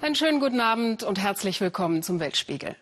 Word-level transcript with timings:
Einen 0.00 0.14
schönen 0.14 0.38
guten 0.38 0.60
Abend 0.60 1.02
und 1.02 1.18
herzlich 1.18 1.60
willkommen 1.60 2.02
zum 2.02 2.20
Weltspiegel. 2.20 2.76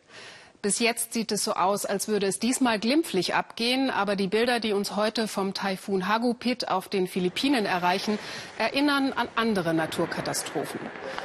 Bis 0.61 0.79
jetzt 0.79 1.13
sieht 1.13 1.33
es 1.33 1.43
so 1.43 1.55
aus, 1.55 1.87
als 1.87 2.07
würde 2.07 2.27
es 2.27 2.39
diesmal 2.39 2.79
glimpflich 2.79 3.35
abgehen, 3.35 3.91
aber 3.91 4.15
die 4.15 4.29
Bilder, 4.29 4.61
die 4.61 4.73
uns 4.73 4.95
heute 4.95 5.27
vom 5.27 5.55
Taifun 5.55 6.07
Hagupit 6.07 6.69
auf 6.69 6.89
den 6.89 7.09
Philippinen 7.09 7.67
erreichen, 7.67 8.17
erinnern 8.59 9.13
an 9.13 9.29
andere 9.35 9.75
Naturkatastrophen. 9.75 10.79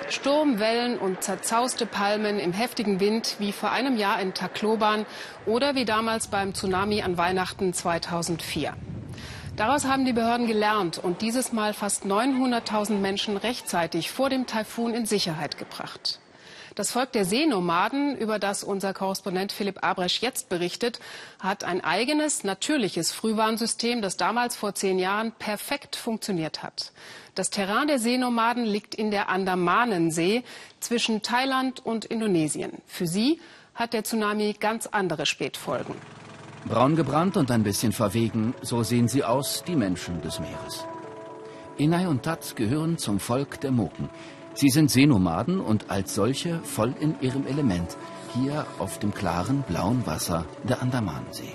Sturm, 0.09 0.59
Wellen 0.59 0.97
und 0.97 1.23
zerzauste 1.23 1.85
Palmen 1.85 2.39
im 2.39 2.51
heftigen 2.53 2.99
Wind 2.99 3.35
wie 3.37 3.51
vor 3.51 3.71
einem 3.71 3.95
Jahr 3.95 4.19
in 4.19 4.33
Tacloban 4.33 5.05
oder 5.45 5.75
wie 5.75 5.85
damals 5.85 6.29
beim 6.29 6.55
Tsunami 6.55 7.03
an 7.03 7.17
Weihnachten 7.17 7.73
2004. 7.73 8.73
Daraus 9.57 9.85
haben 9.85 10.05
die 10.05 10.13
Behörden 10.13 10.45
gelernt 10.45 10.99
und 10.99 11.23
dieses 11.23 11.51
Mal 11.51 11.73
fast 11.73 12.05
900.000 12.05 12.99
Menschen 12.99 13.38
rechtzeitig 13.38 14.11
vor 14.11 14.29
dem 14.29 14.45
Taifun 14.45 14.93
in 14.93 15.07
Sicherheit 15.07 15.57
gebracht. 15.57 16.20
Das 16.75 16.91
Volk 16.91 17.11
der 17.13 17.25
Seenomaden, 17.25 18.15
über 18.15 18.38
das 18.38 18.63
unser 18.63 18.93
Korrespondent 18.93 19.51
Philipp 19.51 19.84
Abresch 19.84 20.21
jetzt 20.21 20.49
berichtet, 20.49 20.99
hat 21.39 21.63
ein 21.63 21.84
eigenes, 21.84 22.43
natürliches 22.43 23.12
Frühwarnsystem, 23.12 24.03
das 24.03 24.15
damals 24.15 24.55
vor 24.55 24.75
zehn 24.75 24.99
Jahren 24.99 25.31
perfekt 25.31 25.95
funktioniert 25.95 26.62
hat. 26.62 26.91
Das 27.34 27.49
Terrain 27.49 27.87
der 27.87 27.98
Seenomaden 27.98 28.63
liegt 28.63 28.93
in 28.93 29.09
der 29.09 29.27
Andamanensee 29.27 30.43
zwischen 30.81 31.23
Thailand 31.23 31.84
und 31.84 32.05
Indonesien. 32.05 32.73
Für 32.85 33.07
sie 33.07 33.41
hat 33.73 33.93
der 33.93 34.03
Tsunami 34.03 34.55
ganz 34.59 34.85
andere 34.85 35.26
Spätfolgen. 35.26 35.95
Braun 36.67 36.95
gebrannt 36.95 37.38
und 37.38 37.52
ein 37.52 37.63
bisschen 37.63 37.91
verwegen, 37.91 38.53
so 38.62 38.84
sehen 38.84 39.07
sie 39.07 39.23
aus, 39.23 39.63
die 39.67 39.76
Menschen 39.76 40.21
des 40.21 40.39
Meeres. 40.39 40.85
Inai 41.77 42.07
und 42.07 42.23
Tat 42.23 42.55
gehören 42.55 42.98
zum 42.98 43.20
Volk 43.20 43.62
der 43.62 43.71
Moken. 43.71 44.10
Sie 44.54 44.70
sind 44.70 44.90
Seenomaden 44.90 45.60
und 45.60 45.90
als 45.91 46.15
solche 46.15 46.60
voll 46.63 46.93
in 46.99 47.15
ihrem 47.21 47.45
Element, 47.45 47.95
hier 48.34 48.65
auf 48.79 48.98
dem 48.99 49.13
klaren 49.13 49.63
blauen 49.68 50.05
Wasser 50.07 50.45
der 50.68 50.82
Andamansee. 50.82 51.54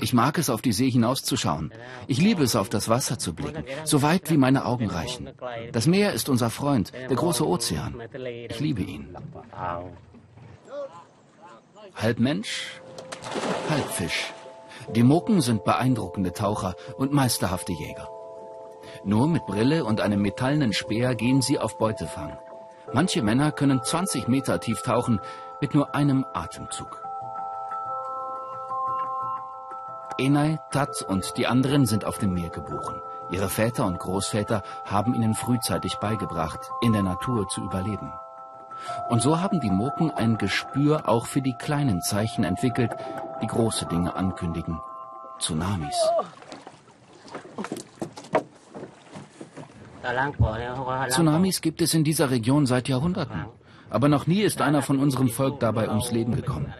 Ich 0.00 0.12
mag 0.12 0.38
es, 0.38 0.50
auf 0.50 0.60
die 0.60 0.72
See 0.72 0.90
hinauszuschauen. 0.90 1.72
Ich 2.08 2.20
liebe 2.20 2.42
es, 2.42 2.56
auf 2.56 2.68
das 2.68 2.88
Wasser 2.88 3.18
zu 3.18 3.32
blicken, 3.32 3.64
so 3.84 4.02
weit 4.02 4.30
wie 4.30 4.36
meine 4.36 4.66
Augen 4.66 4.90
reichen. 4.90 5.30
Das 5.72 5.86
Meer 5.86 6.12
ist 6.12 6.28
unser 6.28 6.50
Freund, 6.50 6.92
der 6.92 7.16
große 7.16 7.46
Ozean. 7.46 7.94
Ich 8.48 8.60
liebe 8.60 8.82
ihn. 8.82 9.16
Halb 11.94 12.18
Mensch, 12.18 12.80
halb 13.68 13.90
Fisch. 13.90 14.32
Die 14.94 15.02
Moken 15.02 15.40
sind 15.40 15.64
beeindruckende 15.64 16.32
Taucher 16.32 16.74
und 16.96 17.12
meisterhafte 17.12 17.72
Jäger. 17.72 18.08
Nur 19.04 19.28
mit 19.28 19.46
Brille 19.46 19.84
und 19.84 20.00
einem 20.00 20.22
metallenen 20.22 20.72
Speer 20.72 21.14
gehen 21.14 21.42
sie 21.42 21.58
auf 21.58 21.78
Beutefang. 21.78 22.38
Manche 22.92 23.22
Männer 23.22 23.52
können 23.52 23.82
20 23.82 24.28
Meter 24.28 24.60
tief 24.60 24.82
tauchen 24.82 25.20
mit 25.60 25.74
nur 25.74 25.94
einem 25.94 26.24
Atemzug. 26.32 27.02
Enai, 30.18 30.58
Tat 30.70 31.02
und 31.02 31.36
die 31.36 31.46
anderen 31.46 31.86
sind 31.86 32.04
auf 32.04 32.18
dem 32.18 32.34
Meer 32.34 32.50
geboren. 32.50 33.00
Ihre 33.30 33.48
Väter 33.48 33.86
und 33.86 33.98
Großväter 33.98 34.62
haben 34.84 35.14
ihnen 35.14 35.34
frühzeitig 35.34 35.96
beigebracht, 35.96 36.70
in 36.82 36.92
der 36.92 37.02
Natur 37.02 37.48
zu 37.48 37.62
überleben. 37.62 38.12
Und 39.08 39.22
so 39.22 39.40
haben 39.40 39.60
die 39.60 39.70
Moken 39.70 40.10
ein 40.10 40.38
Gespür 40.38 41.08
auch 41.08 41.26
für 41.26 41.42
die 41.42 41.54
kleinen 41.54 42.00
Zeichen 42.02 42.44
entwickelt, 42.44 42.90
die 43.42 43.46
große 43.46 43.86
Dinge 43.86 44.14
ankündigen. 44.14 44.78
Tsunamis. 45.38 45.96
Tsunamis 51.08 51.60
gibt 51.60 51.82
es 51.82 51.94
in 51.94 52.04
dieser 52.04 52.30
Region 52.30 52.66
seit 52.66 52.88
Jahrhunderten. 52.88 53.46
Aber 53.90 54.08
noch 54.08 54.26
nie 54.26 54.40
ist 54.40 54.60
einer 54.60 54.82
von 54.82 54.98
unserem 54.98 55.28
Volk 55.28 55.60
dabei 55.60 55.88
ums 55.88 56.12
Leben 56.12 56.34
gekommen. 56.36 56.72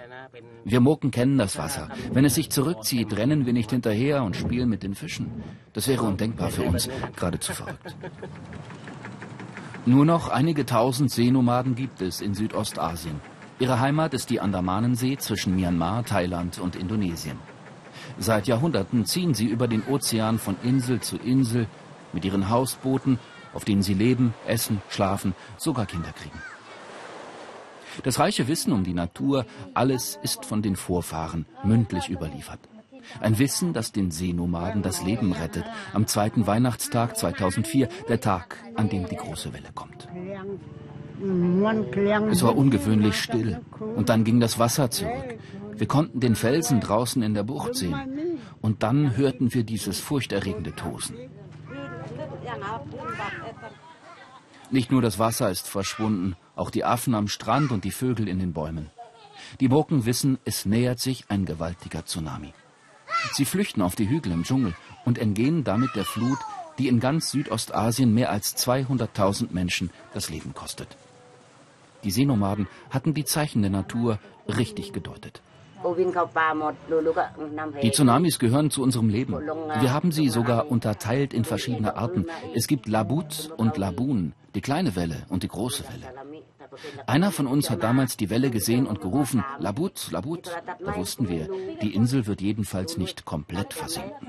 Wir 0.64 0.80
Moken 0.80 1.10
kennen 1.10 1.38
das 1.38 1.58
Wasser. 1.58 1.88
Wenn 2.12 2.24
es 2.24 2.34
sich 2.34 2.50
zurückzieht, 2.50 3.16
rennen 3.16 3.46
wir 3.46 3.52
nicht 3.52 3.70
hinterher 3.70 4.22
und 4.22 4.36
spielen 4.36 4.68
mit 4.68 4.82
den 4.82 4.94
Fischen. 4.94 5.42
Das 5.72 5.88
wäre 5.88 6.04
undenkbar 6.04 6.50
für 6.50 6.62
uns, 6.62 6.88
geradezu 7.16 7.52
verrückt. 7.52 7.96
Nur 9.86 10.04
noch 10.04 10.28
einige 10.28 10.66
tausend 10.66 11.10
Seenomaden 11.10 11.74
gibt 11.74 12.02
es 12.02 12.20
in 12.20 12.34
Südostasien. 12.34 13.20
Ihre 13.58 13.80
Heimat 13.80 14.12
ist 14.12 14.28
die 14.28 14.38
Andamanensee 14.38 15.16
zwischen 15.16 15.56
Myanmar, 15.56 16.04
Thailand 16.04 16.58
und 16.58 16.76
Indonesien. 16.76 17.38
Seit 18.18 18.46
Jahrhunderten 18.46 19.06
ziehen 19.06 19.32
sie 19.32 19.46
über 19.46 19.68
den 19.68 19.82
Ozean 19.86 20.38
von 20.38 20.56
Insel 20.62 21.00
zu 21.00 21.16
Insel 21.16 21.66
mit 22.12 22.26
ihren 22.26 22.50
Hausbooten, 22.50 23.18
auf 23.54 23.64
denen 23.64 23.82
sie 23.82 23.94
leben, 23.94 24.34
essen, 24.46 24.82
schlafen, 24.90 25.34
sogar 25.56 25.86
Kinder 25.86 26.12
kriegen. 26.12 26.38
Das 28.02 28.18
reiche 28.18 28.48
Wissen 28.48 28.72
um 28.72 28.84
die 28.84 28.94
Natur, 28.94 29.46
alles 29.72 30.18
ist 30.22 30.44
von 30.44 30.60
den 30.60 30.76
Vorfahren 30.76 31.46
mündlich 31.64 32.10
überliefert. 32.10 32.60
Ein 33.20 33.38
Wissen, 33.38 33.72
das 33.72 33.92
den 33.92 34.10
Seenomaden 34.10 34.82
das 34.82 35.02
Leben 35.02 35.32
rettet. 35.32 35.64
Am 35.92 36.06
zweiten 36.06 36.46
Weihnachtstag 36.46 37.16
2004, 37.16 37.88
der 38.08 38.20
Tag, 38.20 38.56
an 38.74 38.88
dem 38.88 39.08
die 39.08 39.16
große 39.16 39.52
Welle 39.52 39.70
kommt. 39.74 40.08
Es 42.30 42.42
war 42.42 42.56
ungewöhnlich 42.56 43.16
still. 43.16 43.60
Und 43.96 44.08
dann 44.08 44.24
ging 44.24 44.40
das 44.40 44.58
Wasser 44.58 44.90
zurück. 44.90 45.38
Wir 45.74 45.86
konnten 45.86 46.20
den 46.20 46.34
Felsen 46.34 46.80
draußen 46.80 47.22
in 47.22 47.34
der 47.34 47.42
Bucht 47.42 47.74
sehen. 47.74 48.38
Und 48.60 48.82
dann 48.82 49.16
hörten 49.16 49.52
wir 49.52 49.64
dieses 49.64 49.98
furchterregende 49.98 50.74
Tosen. 50.74 51.16
Nicht 54.70 54.92
nur 54.92 55.02
das 55.02 55.18
Wasser 55.18 55.50
ist 55.50 55.68
verschwunden, 55.68 56.36
auch 56.54 56.70
die 56.70 56.84
Affen 56.84 57.14
am 57.14 57.28
Strand 57.28 57.72
und 57.72 57.84
die 57.84 57.90
Vögel 57.90 58.28
in 58.28 58.38
den 58.38 58.52
Bäumen. 58.52 58.90
Die 59.58 59.68
Burken 59.68 60.06
wissen, 60.06 60.38
es 60.44 60.64
nähert 60.64 61.00
sich 61.00 61.24
ein 61.28 61.44
gewaltiger 61.44 62.04
Tsunami. 62.04 62.52
Sie 63.32 63.44
flüchten 63.44 63.82
auf 63.82 63.94
die 63.94 64.08
Hügel 64.08 64.32
im 64.32 64.44
Dschungel 64.44 64.74
und 65.04 65.18
entgehen 65.18 65.64
damit 65.64 65.94
der 65.94 66.04
Flut, 66.04 66.38
die 66.78 66.88
in 66.88 67.00
ganz 67.00 67.30
Südostasien 67.30 68.14
mehr 68.14 68.30
als 68.30 68.56
200.000 68.56 69.48
Menschen 69.52 69.90
das 70.14 70.30
Leben 70.30 70.54
kostet. 70.54 70.96
Die 72.04 72.10
Seenomaden 72.10 72.68
hatten 72.90 73.14
die 73.14 73.24
Zeichen 73.24 73.62
der 73.62 73.70
Natur 73.70 74.18
richtig 74.48 74.92
gedeutet. 74.92 75.42
Die 77.82 77.90
Tsunamis 77.90 78.38
gehören 78.38 78.70
zu 78.70 78.82
unserem 78.82 79.08
Leben. 79.08 79.34
Wir 79.80 79.92
haben 79.92 80.12
sie 80.12 80.28
sogar 80.28 80.70
unterteilt 80.70 81.32
in 81.32 81.44
verschiedene 81.44 81.96
Arten. 81.96 82.26
Es 82.54 82.66
gibt 82.66 82.86
Labut 82.86 83.50
und 83.56 83.78
Labun, 83.78 84.32
die 84.54 84.60
kleine 84.60 84.94
Welle 84.94 85.24
und 85.30 85.42
die 85.42 85.48
große 85.48 85.84
Welle. 85.84 86.39
Einer 87.06 87.32
von 87.32 87.46
uns 87.46 87.70
hat 87.70 87.82
damals 87.82 88.16
die 88.16 88.30
Welle 88.30 88.50
gesehen 88.50 88.86
und 88.86 89.00
gerufen, 89.00 89.44
Labut, 89.58 90.10
Labut. 90.10 90.50
Da 90.84 90.96
wussten 90.96 91.28
wir, 91.28 91.48
die 91.82 91.94
Insel 91.94 92.26
wird 92.26 92.40
jedenfalls 92.40 92.96
nicht 92.96 93.24
komplett 93.24 93.74
versinken. 93.74 94.28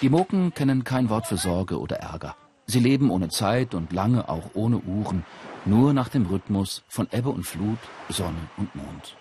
Die 0.00 0.08
Moken 0.08 0.52
kennen 0.52 0.84
kein 0.84 1.10
Wort 1.10 1.26
für 1.26 1.36
Sorge 1.36 1.78
oder 1.78 1.96
Ärger. 1.96 2.34
Sie 2.66 2.80
leben 2.80 3.10
ohne 3.10 3.28
Zeit 3.28 3.74
und 3.74 3.92
lange 3.92 4.28
auch 4.28 4.50
ohne 4.54 4.78
Uhren, 4.78 5.24
nur 5.64 5.92
nach 5.92 6.08
dem 6.08 6.26
Rhythmus 6.26 6.82
von 6.88 7.08
Ebbe 7.12 7.28
und 7.28 7.44
Flut, 7.44 7.78
Sonne 8.08 8.48
und 8.56 8.74
Mond. 8.74 9.16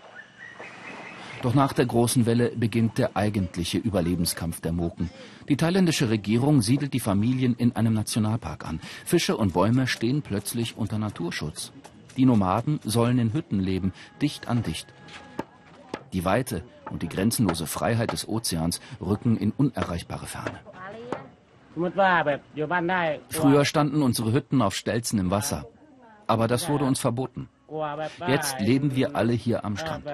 Doch 1.42 1.56
nach 1.56 1.74
der 1.74 1.88
großen 1.88 2.26
Welle 2.26 2.52
beginnt 2.56 2.98
der 3.00 3.18
eigentliche 3.18 3.80
Überlebenskampf 3.80 4.62
der 4.62 4.72
Moken. 4.72 5.10
Die 5.50 5.58
thailändische 5.58 6.10
Regierung 6.10 6.62
siedelt 6.62 6.94
die 6.94 7.00
Familien 7.00 7.56
in 7.56 7.76
einem 7.76 7.94
Nationalpark 7.94 8.68
an. 8.68 8.80
Fische 9.06 9.36
und 9.38 9.54
Bäume 9.54 9.88
stehen 9.88 10.22
plötzlich 10.22 10.78
unter 10.78 11.00
Naturschutz. 11.00 11.72
Die 12.16 12.26
Nomaden 12.26 12.80
sollen 12.84 13.18
in 13.18 13.34
Hütten 13.34 13.60
leben, 13.60 13.94
dicht 14.22 14.48
an 14.48 14.62
dicht. 14.62 14.88
Die 16.14 16.26
Weite 16.26 16.64
und 16.92 17.02
die 17.02 17.10
grenzenlose 17.10 17.66
Freiheit 17.66 18.12
des 18.12 18.28
Ozeans 18.28 18.82
rücken 19.00 19.38
in 19.38 19.52
unerreichbare 19.52 20.28
Ferne. 20.28 20.60
Früher 23.30 23.66
standen 23.66 24.02
unsere 24.04 24.34
Hütten 24.34 24.62
auf 24.62 24.76
Stelzen 24.76 25.20
im 25.20 25.32
Wasser. 25.32 25.66
Aber 26.28 26.48
das 26.48 26.70
wurde 26.70 26.86
uns 26.86 27.00
verboten. 27.00 27.50
Jetzt 28.28 28.60
leben 28.60 28.96
wir 28.96 29.16
alle 29.16 29.34
hier 29.34 29.64
am 29.64 29.78
Strand. 29.78 30.06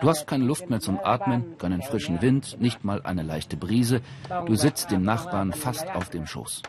Du 0.00 0.08
hast 0.08 0.26
keine 0.26 0.44
Luft 0.44 0.70
mehr 0.70 0.80
zum 0.80 1.00
Atmen, 1.02 1.58
keinen 1.58 1.82
frischen 1.82 2.22
Wind, 2.22 2.60
nicht 2.60 2.84
mal 2.84 3.02
eine 3.02 3.22
leichte 3.22 3.56
Brise. 3.56 4.00
Du 4.46 4.54
sitzt 4.54 4.90
dem 4.90 5.02
Nachbarn 5.02 5.52
fast 5.52 5.88
auf 5.90 6.08
dem 6.08 6.26
Schoß. 6.26 6.62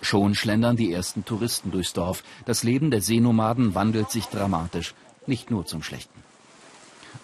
Schon 0.00 0.34
schlendern 0.34 0.76
die 0.76 0.92
ersten 0.92 1.24
Touristen 1.24 1.70
durchs 1.70 1.92
Dorf. 1.92 2.22
Das 2.44 2.62
Leben 2.62 2.90
der 2.90 3.00
Seenomaden 3.00 3.74
wandelt 3.74 4.10
sich 4.10 4.26
dramatisch, 4.26 4.94
nicht 5.26 5.50
nur 5.50 5.66
zum 5.66 5.82
Schlechten. 5.82 6.22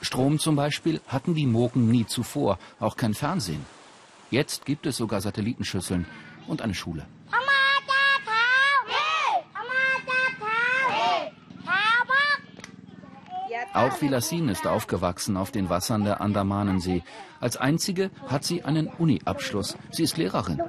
Strom 0.00 0.38
zum 0.38 0.56
Beispiel 0.56 1.00
hatten 1.08 1.35
die 1.35 1.46
Moken 1.46 1.88
nie 1.88 2.06
zuvor, 2.06 2.58
auch 2.79 2.96
kein 2.96 3.14
Fernsehen. 3.14 3.64
Jetzt 4.31 4.67
gibt 4.67 4.87
es 4.87 4.96
sogar 4.96 5.20
Satellitenschüsseln 5.20 6.06
und 6.46 6.61
eine 6.62 6.75
Schule. 6.75 7.06
Auch 13.78 14.02
Villasin 14.02 14.48
ist 14.48 14.66
aufgewachsen 14.66 15.36
auf 15.36 15.52
den 15.52 15.70
Wassern 15.70 16.02
der 16.02 16.20
Andamanensee. 16.20 17.04
Als 17.38 17.56
einzige 17.56 18.10
hat 18.26 18.42
sie 18.42 18.64
einen 18.64 18.88
Uni-Abschluss. 18.88 19.76
Sie 19.92 20.02
ist 20.02 20.16
Lehrerin. 20.16 20.60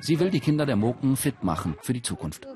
Sie 0.00 0.18
will 0.18 0.30
die 0.30 0.40
Kinder 0.40 0.66
der 0.66 0.74
Moken 0.74 1.14
fit 1.16 1.44
machen 1.44 1.76
für 1.80 1.92
die 1.92 2.02
Zukunft. 2.02 2.48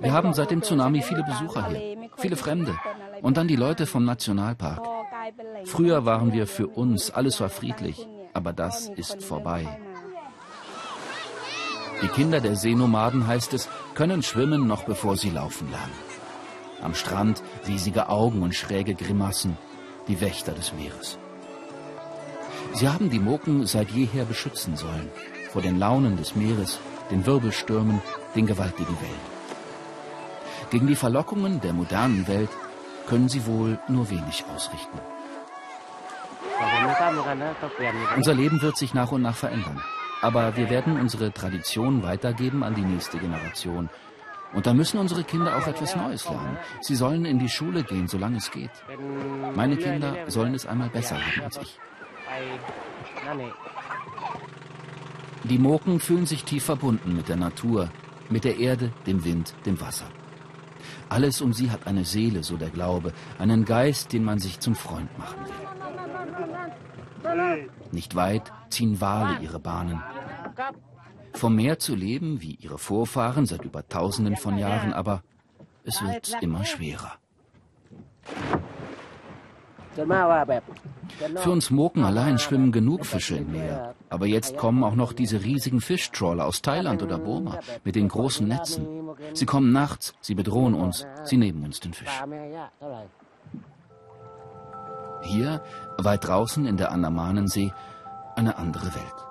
Wir 0.00 0.12
haben 0.12 0.32
seit 0.32 0.50
dem 0.50 0.62
Tsunami 0.62 1.00
viele 1.02 1.22
Besucher 1.22 1.68
hier, 1.68 2.10
viele 2.16 2.36
Fremde 2.36 2.74
und 3.22 3.36
dann 3.36 3.46
die 3.46 3.54
Leute 3.54 3.86
vom 3.86 4.04
Nationalpark. 4.04 4.84
Früher 5.64 6.04
waren 6.04 6.32
wir 6.32 6.48
für 6.48 6.66
uns, 6.66 7.12
alles 7.12 7.40
war 7.40 7.50
friedlich, 7.50 8.08
aber 8.34 8.52
das 8.52 8.88
ist 8.88 9.22
vorbei. 9.22 9.64
Die 12.02 12.08
Kinder 12.08 12.40
der 12.40 12.56
Seenomaden, 12.56 13.28
heißt 13.28 13.54
es, 13.54 13.68
können 13.94 14.24
schwimmen, 14.24 14.66
noch 14.66 14.82
bevor 14.84 15.16
sie 15.16 15.30
laufen 15.30 15.70
lernen. 15.70 16.07
Am 16.82 16.94
Strand 16.94 17.42
riesige 17.66 18.08
Augen 18.08 18.42
und 18.42 18.54
schräge 18.54 18.94
Grimassen, 18.94 19.56
die 20.06 20.20
Wächter 20.20 20.52
des 20.52 20.72
Meeres. 20.72 21.18
Sie 22.74 22.88
haben 22.88 23.10
die 23.10 23.18
Moken 23.18 23.66
seit 23.66 23.90
jeher 23.90 24.24
beschützen 24.24 24.76
sollen, 24.76 25.10
vor 25.50 25.62
den 25.62 25.78
Launen 25.78 26.16
des 26.16 26.36
Meeres, 26.36 26.78
den 27.10 27.26
Wirbelstürmen, 27.26 28.00
den 28.34 28.46
gewaltigen 28.46 28.96
Wellen. 29.00 29.38
Gegen 30.70 30.86
die 30.86 30.96
Verlockungen 30.96 31.60
der 31.60 31.72
modernen 31.72 32.28
Welt 32.28 32.50
können 33.06 33.28
sie 33.28 33.46
wohl 33.46 33.78
nur 33.88 34.10
wenig 34.10 34.44
ausrichten. 34.54 34.98
Unser 38.16 38.34
Leben 38.34 38.60
wird 38.60 38.76
sich 38.76 38.92
nach 38.92 39.12
und 39.12 39.22
nach 39.22 39.36
verändern. 39.36 39.82
Aber 40.20 40.56
wir 40.56 40.68
werden 40.68 41.00
unsere 41.00 41.32
Tradition 41.32 42.02
weitergeben 42.02 42.64
an 42.64 42.74
die 42.74 42.82
nächste 42.82 43.18
Generation. 43.18 43.88
Und 44.54 44.66
da 44.66 44.72
müssen 44.74 44.98
unsere 44.98 45.24
Kinder 45.24 45.56
auch 45.56 45.66
etwas 45.66 45.94
Neues 45.94 46.28
lernen. 46.28 46.56
Sie 46.80 46.94
sollen 46.94 47.24
in 47.24 47.38
die 47.38 47.48
Schule 47.48 47.82
gehen, 47.84 48.08
solange 48.08 48.38
es 48.38 48.50
geht. 48.50 48.70
Meine 49.54 49.76
Kinder 49.76 50.16
sollen 50.28 50.54
es 50.54 50.66
einmal 50.66 50.88
besser 50.88 51.16
haben 51.16 51.42
als 51.42 51.58
ich. 51.58 51.78
Die 55.44 55.58
Moken 55.58 56.00
fühlen 56.00 56.26
sich 56.26 56.44
tief 56.44 56.64
verbunden 56.64 57.14
mit 57.14 57.28
der 57.28 57.36
Natur, 57.36 57.90
mit 58.28 58.44
der 58.44 58.58
Erde, 58.58 58.92
dem 59.06 59.24
Wind, 59.24 59.54
dem 59.66 59.80
Wasser. 59.80 60.06
Alles 61.08 61.40
um 61.40 61.52
sie 61.52 61.70
hat 61.70 61.86
eine 61.86 62.04
Seele, 62.04 62.42
so 62.42 62.56
der 62.56 62.70
Glaube, 62.70 63.12
einen 63.38 63.64
Geist, 63.64 64.12
den 64.12 64.24
man 64.24 64.38
sich 64.38 64.60
zum 64.60 64.74
Freund 64.74 65.16
machen 65.18 65.40
will. 65.46 65.68
Nicht 67.92 68.14
weit 68.14 68.52
ziehen 68.68 69.00
Wale 69.00 69.38
ihre 69.40 69.58
Bahnen. 69.58 70.02
Vom 71.34 71.56
Meer 71.56 71.78
zu 71.78 71.94
leben, 71.94 72.40
wie 72.42 72.54
ihre 72.54 72.78
Vorfahren 72.78 73.46
seit 73.46 73.64
über 73.64 73.86
tausenden 73.86 74.36
von 74.36 74.58
Jahren, 74.58 74.92
aber 74.92 75.22
es 75.84 76.02
wird 76.02 76.36
immer 76.40 76.64
schwerer. 76.64 77.12
Für 81.36 81.50
uns 81.50 81.70
Moken 81.70 82.04
allein 82.04 82.38
schwimmen 82.38 82.70
genug 82.70 83.04
Fische 83.04 83.36
im 83.36 83.50
Meer. 83.50 83.94
Aber 84.08 84.26
jetzt 84.26 84.56
kommen 84.56 84.84
auch 84.84 84.94
noch 84.94 85.12
diese 85.12 85.42
riesigen 85.42 85.80
Fischtrawler 85.80 86.46
aus 86.46 86.62
Thailand 86.62 87.02
oder 87.02 87.18
Burma 87.18 87.58
mit 87.84 87.96
den 87.96 88.08
großen 88.08 88.46
Netzen. 88.46 88.86
Sie 89.32 89.46
kommen 89.46 89.72
nachts, 89.72 90.14
sie 90.20 90.34
bedrohen 90.34 90.74
uns, 90.74 91.06
sie 91.24 91.36
nehmen 91.36 91.64
uns 91.64 91.80
den 91.80 91.94
Fisch. 91.94 92.22
Hier, 95.22 95.62
weit 95.96 96.26
draußen 96.26 96.64
in 96.66 96.76
der 96.76 96.92
Andamanensee, 96.92 97.72
eine 98.36 98.56
andere 98.56 98.94
Welt. 98.94 99.27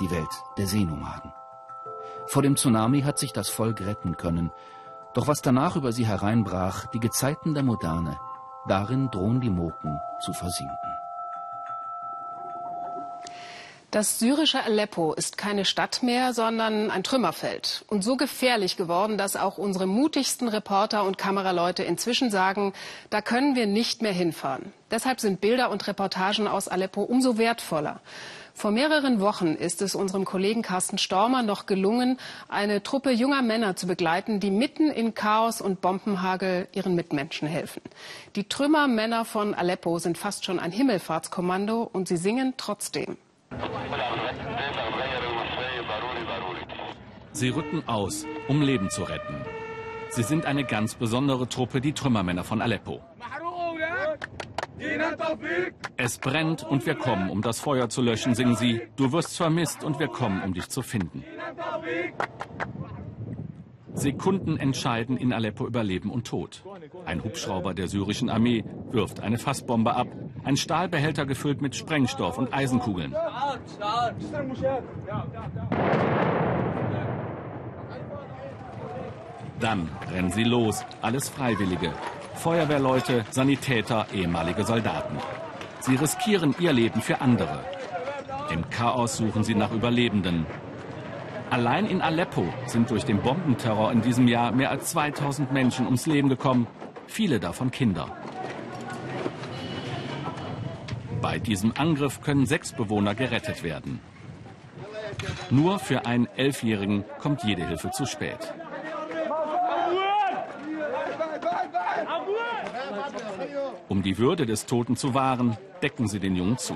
Die 0.00 0.10
Welt 0.10 0.28
der 0.58 0.66
Seenomaden. 0.66 1.32
Vor 2.26 2.42
dem 2.42 2.56
Tsunami 2.56 3.02
hat 3.02 3.18
sich 3.18 3.32
das 3.32 3.48
Volk 3.48 3.80
retten 3.80 4.16
können. 4.16 4.50
Doch 5.12 5.28
was 5.28 5.40
danach 5.40 5.76
über 5.76 5.92
sie 5.92 6.06
hereinbrach, 6.06 6.86
die 6.86 6.98
Gezeiten 6.98 7.54
der 7.54 7.62
Moderne, 7.62 8.18
darin 8.66 9.10
drohen 9.10 9.40
die 9.40 9.50
Moken 9.50 10.00
zu 10.20 10.32
versinken. 10.32 10.94
Das 13.94 14.18
syrische 14.18 14.64
Aleppo 14.64 15.12
ist 15.12 15.38
keine 15.38 15.64
Stadt 15.64 16.02
mehr, 16.02 16.32
sondern 16.32 16.90
ein 16.90 17.04
Trümmerfeld. 17.04 17.84
Und 17.86 18.02
so 18.02 18.16
gefährlich 18.16 18.76
geworden, 18.76 19.16
dass 19.16 19.36
auch 19.36 19.56
unsere 19.56 19.86
mutigsten 19.86 20.48
Reporter 20.48 21.04
und 21.04 21.16
Kameraleute 21.16 21.84
inzwischen 21.84 22.32
sagen, 22.32 22.72
da 23.10 23.22
können 23.22 23.54
wir 23.54 23.68
nicht 23.68 24.02
mehr 24.02 24.10
hinfahren. 24.10 24.72
Deshalb 24.90 25.20
sind 25.20 25.40
Bilder 25.40 25.70
und 25.70 25.86
Reportagen 25.86 26.48
aus 26.48 26.66
Aleppo 26.66 27.02
umso 27.02 27.38
wertvoller. 27.38 28.00
Vor 28.56 28.70
mehreren 28.70 29.20
Wochen 29.20 29.48
ist 29.48 29.82
es 29.82 29.96
unserem 29.96 30.24
Kollegen 30.24 30.62
Carsten 30.62 30.96
Stormer 30.96 31.42
noch 31.42 31.66
gelungen, 31.66 32.18
eine 32.48 32.82
Truppe 32.84 33.10
junger 33.10 33.42
Männer 33.42 33.74
zu 33.74 33.88
begleiten, 33.88 34.38
die 34.38 34.52
mitten 34.52 34.90
in 34.90 35.12
Chaos 35.12 35.60
und 35.60 35.80
Bombenhagel 35.80 36.68
ihren 36.72 36.94
Mitmenschen 36.94 37.48
helfen. 37.48 37.82
Die 38.36 38.48
Trümmermänner 38.48 39.24
von 39.24 39.54
Aleppo 39.54 39.98
sind 39.98 40.16
fast 40.16 40.44
schon 40.44 40.60
ein 40.60 40.70
Himmelfahrtskommando 40.70 41.82
und 41.82 42.06
sie 42.06 42.16
singen 42.16 42.54
trotzdem. 42.56 43.18
Sie 47.32 47.48
rücken 47.48 47.82
aus, 47.88 48.24
um 48.46 48.62
Leben 48.62 48.88
zu 48.88 49.02
retten. 49.02 49.34
Sie 50.10 50.22
sind 50.22 50.46
eine 50.46 50.62
ganz 50.62 50.94
besondere 50.94 51.48
Truppe, 51.48 51.80
die 51.80 51.92
Trümmermänner 51.92 52.44
von 52.44 52.62
Aleppo. 52.62 53.02
Es 55.96 56.18
brennt 56.18 56.64
und 56.64 56.86
wir 56.86 56.94
kommen, 56.94 57.30
um 57.30 57.42
das 57.42 57.60
Feuer 57.60 57.88
zu 57.88 58.02
löschen, 58.02 58.34
singen 58.34 58.56
sie. 58.56 58.82
Du 58.96 59.12
wirst 59.12 59.36
vermisst 59.36 59.84
und 59.84 59.98
wir 59.98 60.08
kommen, 60.08 60.42
um 60.42 60.54
dich 60.54 60.68
zu 60.68 60.82
finden. 60.82 61.24
Sekunden 63.94 64.56
entscheiden 64.56 65.16
in 65.16 65.32
Aleppo 65.32 65.66
über 65.66 65.84
Leben 65.84 66.10
und 66.10 66.26
Tod. 66.26 66.64
Ein 67.06 67.22
Hubschrauber 67.22 67.74
der 67.74 67.86
syrischen 67.86 68.28
Armee 68.28 68.64
wirft 68.90 69.20
eine 69.20 69.38
Fassbombe 69.38 69.94
ab, 69.94 70.08
ein 70.42 70.56
Stahlbehälter 70.56 71.26
gefüllt 71.26 71.62
mit 71.62 71.76
Sprengstoff 71.76 72.36
und 72.36 72.52
Eisenkugeln. 72.52 73.14
Dann 79.60 79.88
rennen 80.12 80.30
sie 80.30 80.44
los, 80.44 80.84
alles 81.00 81.28
Freiwillige. 81.28 81.92
Feuerwehrleute, 82.34 83.24
Sanitäter, 83.30 84.06
ehemalige 84.12 84.64
Soldaten. 84.64 85.18
Sie 85.80 85.96
riskieren 85.96 86.54
ihr 86.58 86.72
Leben 86.72 87.00
für 87.00 87.20
andere. 87.20 87.64
Im 88.50 88.68
Chaos 88.70 89.16
suchen 89.16 89.44
sie 89.44 89.54
nach 89.54 89.72
Überlebenden. 89.72 90.46
Allein 91.50 91.86
in 91.86 92.02
Aleppo 92.02 92.44
sind 92.66 92.90
durch 92.90 93.04
den 93.04 93.20
Bombenterror 93.20 93.92
in 93.92 94.02
diesem 94.02 94.28
Jahr 94.28 94.52
mehr 94.52 94.70
als 94.70 94.90
2000 94.90 95.52
Menschen 95.52 95.86
ums 95.86 96.06
Leben 96.06 96.28
gekommen, 96.28 96.66
viele 97.06 97.38
davon 97.38 97.70
Kinder. 97.70 98.08
Bei 101.20 101.38
diesem 101.38 101.72
Angriff 101.76 102.20
können 102.20 102.44
sechs 102.44 102.72
Bewohner 102.72 103.14
gerettet 103.14 103.62
werden. 103.62 104.00
Nur 105.50 105.78
für 105.78 106.06
einen 106.06 106.26
Elfjährigen 106.36 107.04
kommt 107.18 107.44
jede 107.44 107.66
Hilfe 107.66 107.90
zu 107.90 108.04
spät. 108.04 108.52
Um 113.94 114.02
die 114.02 114.18
Würde 114.18 114.44
des 114.44 114.66
Toten 114.66 114.96
zu 114.96 115.14
wahren, 115.14 115.56
decken 115.80 116.08
sie 116.08 116.18
den 116.18 116.34
Jungen 116.34 116.58
zu. 116.58 116.74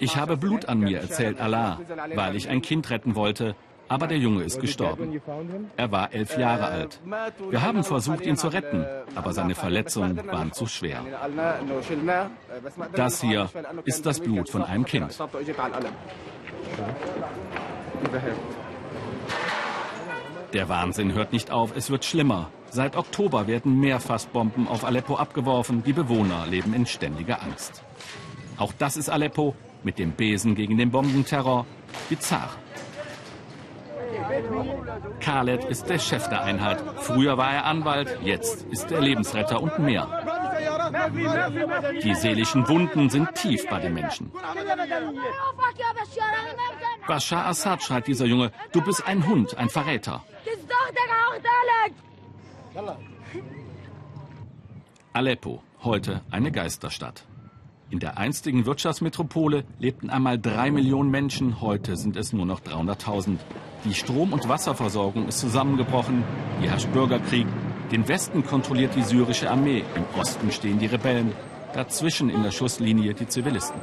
Ich 0.00 0.16
habe 0.16 0.36
Blut 0.36 0.64
an 0.68 0.80
mir, 0.80 0.98
erzählt 0.98 1.40
Allah, 1.40 1.78
weil 2.16 2.34
ich 2.34 2.48
ein 2.48 2.60
Kind 2.60 2.90
retten 2.90 3.14
wollte, 3.14 3.54
aber 3.86 4.08
der 4.08 4.18
Junge 4.18 4.42
ist 4.42 4.60
gestorben. 4.60 5.22
Er 5.76 5.92
war 5.92 6.12
elf 6.12 6.36
Jahre 6.36 6.66
alt. 6.66 7.00
Wir 7.50 7.62
haben 7.62 7.84
versucht, 7.84 8.26
ihn 8.26 8.36
zu 8.36 8.48
retten, 8.48 8.84
aber 9.14 9.32
seine 9.32 9.54
Verletzungen 9.54 10.26
waren 10.26 10.52
zu 10.52 10.66
schwer. 10.66 11.04
Das 12.94 13.20
hier 13.20 13.48
ist 13.84 14.04
das 14.06 14.18
Blut 14.18 14.50
von 14.50 14.64
einem 14.64 14.84
Kind. 14.84 15.16
Der 20.52 20.68
Wahnsinn 20.68 21.12
hört 21.12 21.32
nicht 21.32 21.50
auf, 21.50 21.76
es 21.76 21.90
wird 21.90 22.04
schlimmer. 22.04 22.50
Seit 22.70 22.96
Oktober 22.96 23.46
werden 23.46 23.80
mehr 23.80 24.00
Fassbomben 24.00 24.68
auf 24.68 24.84
Aleppo 24.84 25.16
abgeworfen. 25.16 25.82
Die 25.84 25.92
Bewohner 25.92 26.46
leben 26.46 26.74
in 26.74 26.86
ständiger 26.86 27.42
Angst. 27.42 27.82
Auch 28.56 28.72
das 28.78 28.96
ist 28.96 29.08
Aleppo 29.08 29.54
mit 29.82 29.98
dem 29.98 30.12
Besen 30.12 30.54
gegen 30.54 30.76
den 30.76 30.90
Bombenterror. 30.90 31.66
Bizarr. 32.08 32.50
Khaled 35.20 35.64
ist 35.64 35.88
der 35.88 35.98
Chef 35.98 36.28
der 36.28 36.42
Einheit. 36.42 36.82
Früher 36.96 37.36
war 37.38 37.52
er 37.52 37.64
Anwalt, 37.64 38.18
jetzt 38.22 38.64
ist 38.70 38.90
er 38.90 39.00
Lebensretter 39.00 39.62
und 39.62 39.78
mehr. 39.78 40.37
Die 42.02 42.14
seelischen 42.14 42.68
Wunden 42.68 43.10
sind 43.10 43.34
tief 43.34 43.66
bei 43.68 43.80
den 43.80 43.94
Menschen. 43.94 44.30
Bashar 47.06 47.46
Assad, 47.46 47.82
schreit 47.82 48.06
dieser 48.06 48.26
Junge, 48.26 48.52
du 48.72 48.80
bist 48.82 49.06
ein 49.06 49.26
Hund, 49.26 49.56
ein 49.56 49.68
Verräter. 49.68 50.24
Aleppo, 55.12 55.62
heute 55.82 56.20
eine 56.30 56.52
Geisterstadt. 56.52 57.24
In 57.90 58.00
der 58.00 58.18
einstigen 58.18 58.66
Wirtschaftsmetropole 58.66 59.64
lebten 59.78 60.10
einmal 60.10 60.38
drei 60.38 60.70
Millionen 60.70 61.10
Menschen, 61.10 61.62
heute 61.62 61.96
sind 61.96 62.16
es 62.16 62.34
nur 62.34 62.44
noch 62.44 62.60
300.000. 62.60 63.38
Die 63.84 63.94
Strom- 63.94 64.34
und 64.34 64.46
Wasserversorgung 64.46 65.26
ist 65.26 65.38
zusammengebrochen, 65.38 66.22
hier 66.60 66.70
herrscht 66.70 66.92
Bürgerkrieg. 66.92 67.46
Den 67.90 68.06
Westen 68.06 68.44
kontrolliert 68.44 68.94
die 68.94 69.02
syrische 69.02 69.50
Armee, 69.50 69.82
im 69.94 70.20
Osten 70.20 70.52
stehen 70.52 70.78
die 70.78 70.86
Rebellen, 70.86 71.32
dazwischen 71.72 72.28
in 72.28 72.42
der 72.42 72.50
Schusslinie 72.50 73.14
die 73.14 73.26
Zivilisten. 73.26 73.80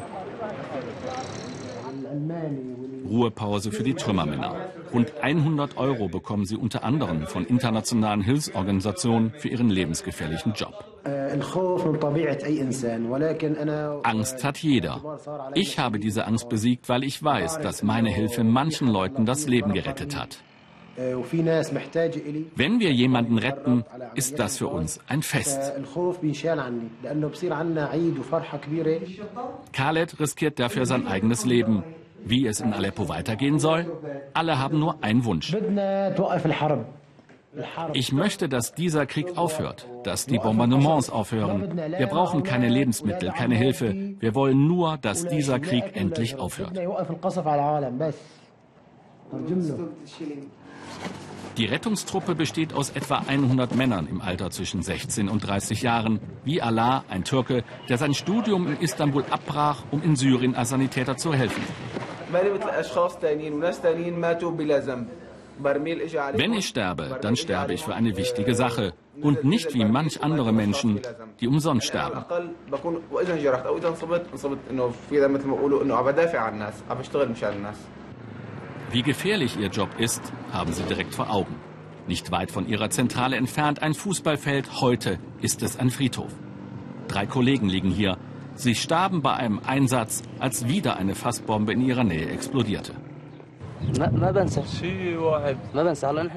Ruhepause 3.09 3.71
für 3.71 3.83
die 3.83 3.93
Trümmermänner. 3.93 4.55
Rund 4.93 5.13
100 5.21 5.77
Euro 5.77 6.07
bekommen 6.07 6.45
sie 6.45 6.55
unter 6.55 6.83
anderem 6.83 7.25
von 7.27 7.45
internationalen 7.45 8.21
Hilfsorganisationen 8.21 9.31
für 9.37 9.49
ihren 9.49 9.69
lebensgefährlichen 9.69 10.53
Job. 10.53 10.85
Angst 14.03 14.43
hat 14.43 14.57
jeder. 14.57 15.19
Ich 15.53 15.79
habe 15.79 15.99
diese 15.99 16.25
Angst 16.25 16.49
besiegt, 16.49 16.89
weil 16.89 17.03
ich 17.03 17.23
weiß, 17.23 17.59
dass 17.59 17.83
meine 17.83 18.09
Hilfe 18.09 18.43
manchen 18.43 18.87
Leuten 18.87 19.25
das 19.25 19.47
Leben 19.47 19.73
gerettet 19.73 20.15
hat. 20.15 20.39
Wenn 20.97 22.79
wir 22.79 22.91
jemanden 22.91 23.37
retten, 23.37 23.83
ist 24.15 24.39
das 24.39 24.57
für 24.57 24.67
uns 24.67 24.99
ein 25.07 25.21
Fest. 25.21 25.73
Khaled 29.73 30.19
riskiert 30.19 30.59
dafür 30.59 30.85
sein 30.85 31.07
eigenes 31.07 31.45
Leben. 31.45 31.83
Wie 32.23 32.47
es 32.47 32.59
in 32.59 32.73
Aleppo 32.73 33.07
weitergehen 33.07 33.59
soll? 33.59 33.85
Alle 34.33 34.57
haben 34.57 34.79
nur 34.79 35.03
einen 35.03 35.25
Wunsch. 35.25 35.55
Ich 37.93 38.11
möchte, 38.11 38.49
dass 38.49 38.73
dieser 38.73 39.05
Krieg 39.05 39.37
aufhört, 39.37 39.87
dass 40.03 40.25
die 40.25 40.37
Bombardements 40.37 41.09
aufhören. 41.09 41.77
Wir 41.97 42.07
brauchen 42.07 42.43
keine 42.43 42.67
Lebensmittel, 42.67 43.31
keine 43.31 43.55
Hilfe. 43.55 43.93
Wir 44.19 44.35
wollen 44.35 44.67
nur, 44.67 44.97
dass 44.97 45.25
dieser 45.27 45.59
Krieg 45.59 45.95
endlich 45.95 46.37
aufhört. 46.37 46.77
Die 51.57 51.65
Rettungstruppe 51.65 52.35
besteht 52.35 52.73
aus 52.73 52.89
etwa 52.89 53.23
100 53.27 53.75
Männern 53.75 54.07
im 54.07 54.21
Alter 54.21 54.51
zwischen 54.51 54.81
16 54.81 55.29
und 55.29 55.39
30 55.39 55.83
Jahren, 55.83 56.19
wie 56.43 56.61
Allah, 56.61 57.05
ein 57.07 57.23
Türke, 57.23 57.63
der 57.87 57.97
sein 57.97 58.13
Studium 58.13 58.67
in 58.67 58.77
Istanbul 58.81 59.23
abbrach, 59.29 59.83
um 59.91 60.03
in 60.03 60.17
Syrien 60.17 60.53
als 60.53 60.69
Sanitäter 60.69 61.15
zu 61.15 61.33
helfen. 61.33 61.63
Wenn 66.33 66.53
ich 66.53 66.67
sterbe, 66.67 67.19
dann 67.21 67.35
sterbe 67.37 67.73
ich 67.73 67.85
für 67.85 67.95
eine 67.95 68.17
wichtige 68.17 68.53
Sache 68.55 68.93
und 69.21 69.45
nicht 69.45 69.73
wie 69.73 69.85
manch 69.85 70.21
andere 70.21 70.51
Menschen, 70.51 70.99
die 71.39 71.47
umsonst 71.47 71.87
sterben. 71.87 72.25
Wie 78.95 79.03
gefährlich 79.03 79.59
ihr 79.59 79.67
Job 79.67 79.89
ist, 79.99 80.21
haben 80.53 80.71
sie 80.71 80.83
direkt 80.83 81.13
vor 81.13 81.29
Augen. 81.29 81.53
Nicht 82.07 82.31
weit 82.31 82.49
von 82.49 82.65
ihrer 82.65 82.89
Zentrale 82.89 83.35
entfernt 83.35 83.81
ein 83.81 83.93
Fußballfeld, 83.93 84.79
heute 84.79 85.19
ist 85.41 85.63
es 85.63 85.77
ein 85.77 85.89
Friedhof. 85.89 86.31
Drei 87.09 87.25
Kollegen 87.25 87.67
liegen 87.67 87.91
hier. 87.91 88.17
Sie 88.53 88.73
starben 88.73 89.21
bei 89.21 89.33
einem 89.33 89.59
Einsatz, 89.59 90.23
als 90.39 90.69
wieder 90.69 90.95
eine 90.95 91.13
Fassbombe 91.13 91.73
in 91.73 91.81
ihrer 91.81 92.05
Nähe 92.05 92.29
explodierte. 92.29 92.93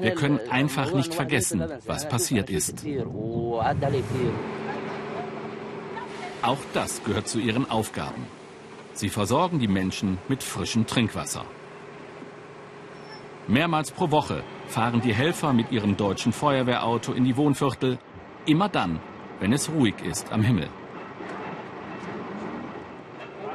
Wir 0.01 0.15
können 0.15 0.39
einfach 0.51 0.93
nicht 0.93 1.13
vergessen, 1.15 1.63
was 1.85 2.09
passiert 2.09 2.49
ist. 2.49 2.85
Auch 6.41 6.57
das 6.73 7.01
gehört 7.05 7.29
zu 7.29 7.39
ihren 7.39 7.71
Aufgaben. 7.71 8.27
Sie 8.91 9.07
versorgen 9.07 9.59
die 9.59 9.69
Menschen 9.69 10.17
mit 10.27 10.43
frischem 10.43 10.85
Trinkwasser. 10.85 11.45
Mehrmals 13.49 13.89
pro 13.89 14.11
Woche 14.11 14.43
fahren 14.67 15.01
die 15.01 15.11
Helfer 15.11 15.53
mit 15.53 15.71
ihrem 15.71 15.97
deutschen 15.97 16.31
Feuerwehrauto 16.31 17.13
in 17.13 17.23
die 17.23 17.35
Wohnviertel, 17.35 17.97
immer 18.45 18.69
dann, 18.69 18.99
wenn 19.39 19.51
es 19.53 19.71
ruhig 19.71 19.95
ist 20.05 20.31
am 20.31 20.43
Himmel. 20.43 20.69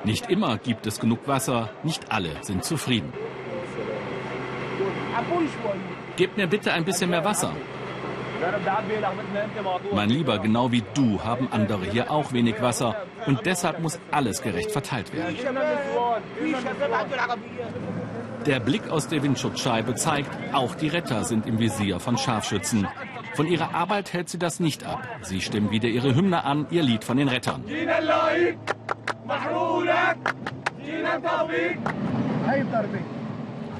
Nicht 0.02 0.28
immer 0.28 0.58
gibt 0.58 0.88
es 0.88 0.98
genug 0.98 1.28
Wasser, 1.28 1.70
nicht 1.84 2.10
alle 2.10 2.32
sind 2.42 2.64
zufrieden. 2.64 3.12
Gebt 6.16 6.36
mir 6.36 6.48
bitte 6.48 6.72
ein 6.72 6.84
bisschen 6.84 7.10
mehr 7.10 7.24
Wasser. 7.24 7.52
Mein 9.92 10.10
Lieber, 10.10 10.38
genau 10.38 10.72
wie 10.72 10.82
du 10.94 11.22
haben 11.22 11.48
andere 11.52 11.84
hier 11.84 12.10
auch 12.10 12.32
wenig 12.32 12.60
Wasser 12.60 12.96
und 13.26 13.46
deshalb 13.46 13.78
muss 13.78 14.00
alles 14.10 14.42
gerecht 14.42 14.72
verteilt 14.72 15.14
werden. 15.14 15.36
Der 18.46 18.60
Blick 18.60 18.90
aus 18.90 19.08
der 19.08 19.22
Windschutzscheibe 19.22 19.94
zeigt, 19.94 20.30
auch 20.52 20.74
die 20.74 20.88
Retter 20.88 21.24
sind 21.24 21.46
im 21.46 21.58
Visier 21.58 21.98
von 21.98 22.18
Scharfschützen. 22.18 22.86
Von 23.34 23.46
ihrer 23.46 23.74
Arbeit 23.74 24.12
hält 24.12 24.28
sie 24.28 24.38
das 24.38 24.60
nicht 24.60 24.84
ab. 24.84 25.02
Sie 25.22 25.40
stimmen 25.40 25.70
wieder 25.70 25.88
ihre 25.88 26.14
Hymne 26.14 26.44
an, 26.44 26.66
ihr 26.70 26.82
Lied 26.82 27.04
von 27.04 27.16
den 27.16 27.28
Rettern. 27.28 27.64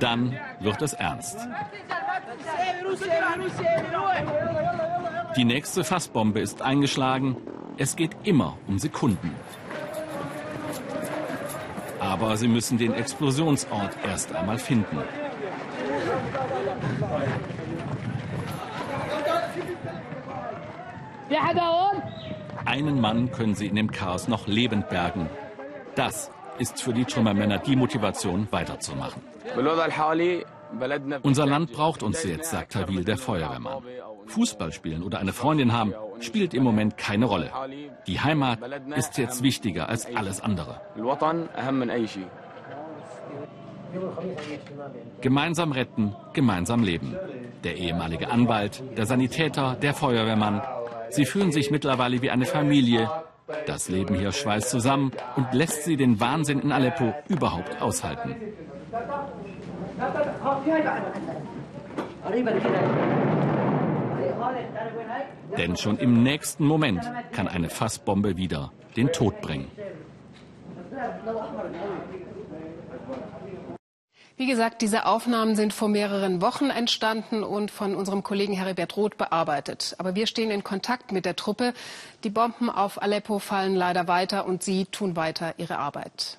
Dann 0.00 0.38
wird 0.60 0.82
es 0.82 0.92
ernst. 0.94 1.38
Die 5.36 5.44
nächste 5.44 5.84
Fassbombe 5.84 6.40
ist 6.40 6.62
eingeschlagen. 6.62 7.36
Es 7.76 7.96
geht 7.96 8.16
immer 8.24 8.56
um 8.66 8.78
Sekunden. 8.78 9.34
Aber 12.14 12.36
sie 12.36 12.46
müssen 12.46 12.78
den 12.78 12.94
Explosionsort 12.94 13.90
erst 14.06 14.32
einmal 14.32 14.56
finden. 14.56 14.98
Einen 22.64 23.00
Mann 23.00 23.32
können 23.32 23.56
sie 23.56 23.66
in 23.66 23.74
dem 23.74 23.90
Chaos 23.90 24.28
noch 24.28 24.46
lebend 24.46 24.88
bergen. 24.90 25.28
Das 25.96 26.30
ist 26.58 26.80
für 26.80 26.92
die 26.92 27.04
Trümmermänner 27.04 27.58
die 27.58 27.74
Motivation, 27.74 28.46
weiterzumachen. 28.52 29.20
Unser 31.22 31.46
Land 31.46 31.72
braucht 31.72 32.02
uns 32.02 32.22
jetzt, 32.24 32.50
sagt 32.50 32.72
Tawil, 32.72 33.04
der 33.04 33.16
Feuerwehrmann. 33.16 33.82
Fußball 34.26 34.72
spielen 34.72 35.02
oder 35.02 35.18
eine 35.18 35.32
Freundin 35.32 35.72
haben, 35.72 35.94
spielt 36.20 36.54
im 36.54 36.62
Moment 36.62 36.96
keine 36.96 37.26
Rolle. 37.26 37.50
Die 38.06 38.20
Heimat 38.20 38.58
ist 38.96 39.18
jetzt 39.18 39.42
wichtiger 39.42 39.88
als 39.88 40.06
alles 40.06 40.40
andere. 40.40 40.80
Gemeinsam 45.20 45.72
retten, 45.72 46.16
gemeinsam 46.32 46.82
leben. 46.82 47.16
Der 47.62 47.76
ehemalige 47.76 48.30
Anwalt, 48.30 48.82
der 48.96 49.06
Sanitäter, 49.06 49.76
der 49.80 49.94
Feuerwehrmann. 49.94 50.62
Sie 51.10 51.26
fühlen 51.26 51.52
sich 51.52 51.70
mittlerweile 51.70 52.20
wie 52.22 52.30
eine 52.30 52.46
Familie. 52.46 53.08
Das 53.66 53.88
Leben 53.88 54.14
hier 54.14 54.32
schweißt 54.32 54.70
zusammen 54.70 55.12
und 55.36 55.52
lässt 55.52 55.84
sie 55.84 55.96
den 55.96 56.18
Wahnsinn 56.18 56.60
in 56.60 56.72
Aleppo 56.72 57.14
überhaupt 57.28 57.80
aushalten. 57.80 58.36
Denn 65.56 65.76
schon 65.76 65.98
im 65.98 66.22
nächsten 66.22 66.64
Moment 66.66 67.02
kann 67.32 67.48
eine 67.48 67.68
Fassbombe 67.68 68.36
wieder 68.36 68.72
den 68.96 69.12
Tod 69.12 69.40
bringen. 69.40 69.70
Wie 74.36 74.46
gesagt, 74.46 74.82
diese 74.82 75.06
Aufnahmen 75.06 75.54
sind 75.54 75.72
vor 75.72 75.88
mehreren 75.88 76.42
Wochen 76.42 76.70
entstanden 76.70 77.44
und 77.44 77.70
von 77.70 77.94
unserem 77.94 78.24
Kollegen 78.24 78.52
Heribert 78.52 78.96
Roth 78.96 79.16
bearbeitet. 79.16 79.94
Aber 79.98 80.16
wir 80.16 80.26
stehen 80.26 80.50
in 80.50 80.64
Kontakt 80.64 81.12
mit 81.12 81.24
der 81.24 81.36
Truppe. 81.36 81.72
Die 82.24 82.30
Bomben 82.30 82.68
auf 82.68 83.00
Aleppo 83.00 83.38
fallen 83.38 83.76
leider 83.76 84.08
weiter 84.08 84.46
und 84.46 84.64
sie 84.64 84.86
tun 84.86 85.14
weiter 85.14 85.54
ihre 85.58 85.78
Arbeit. 85.78 86.38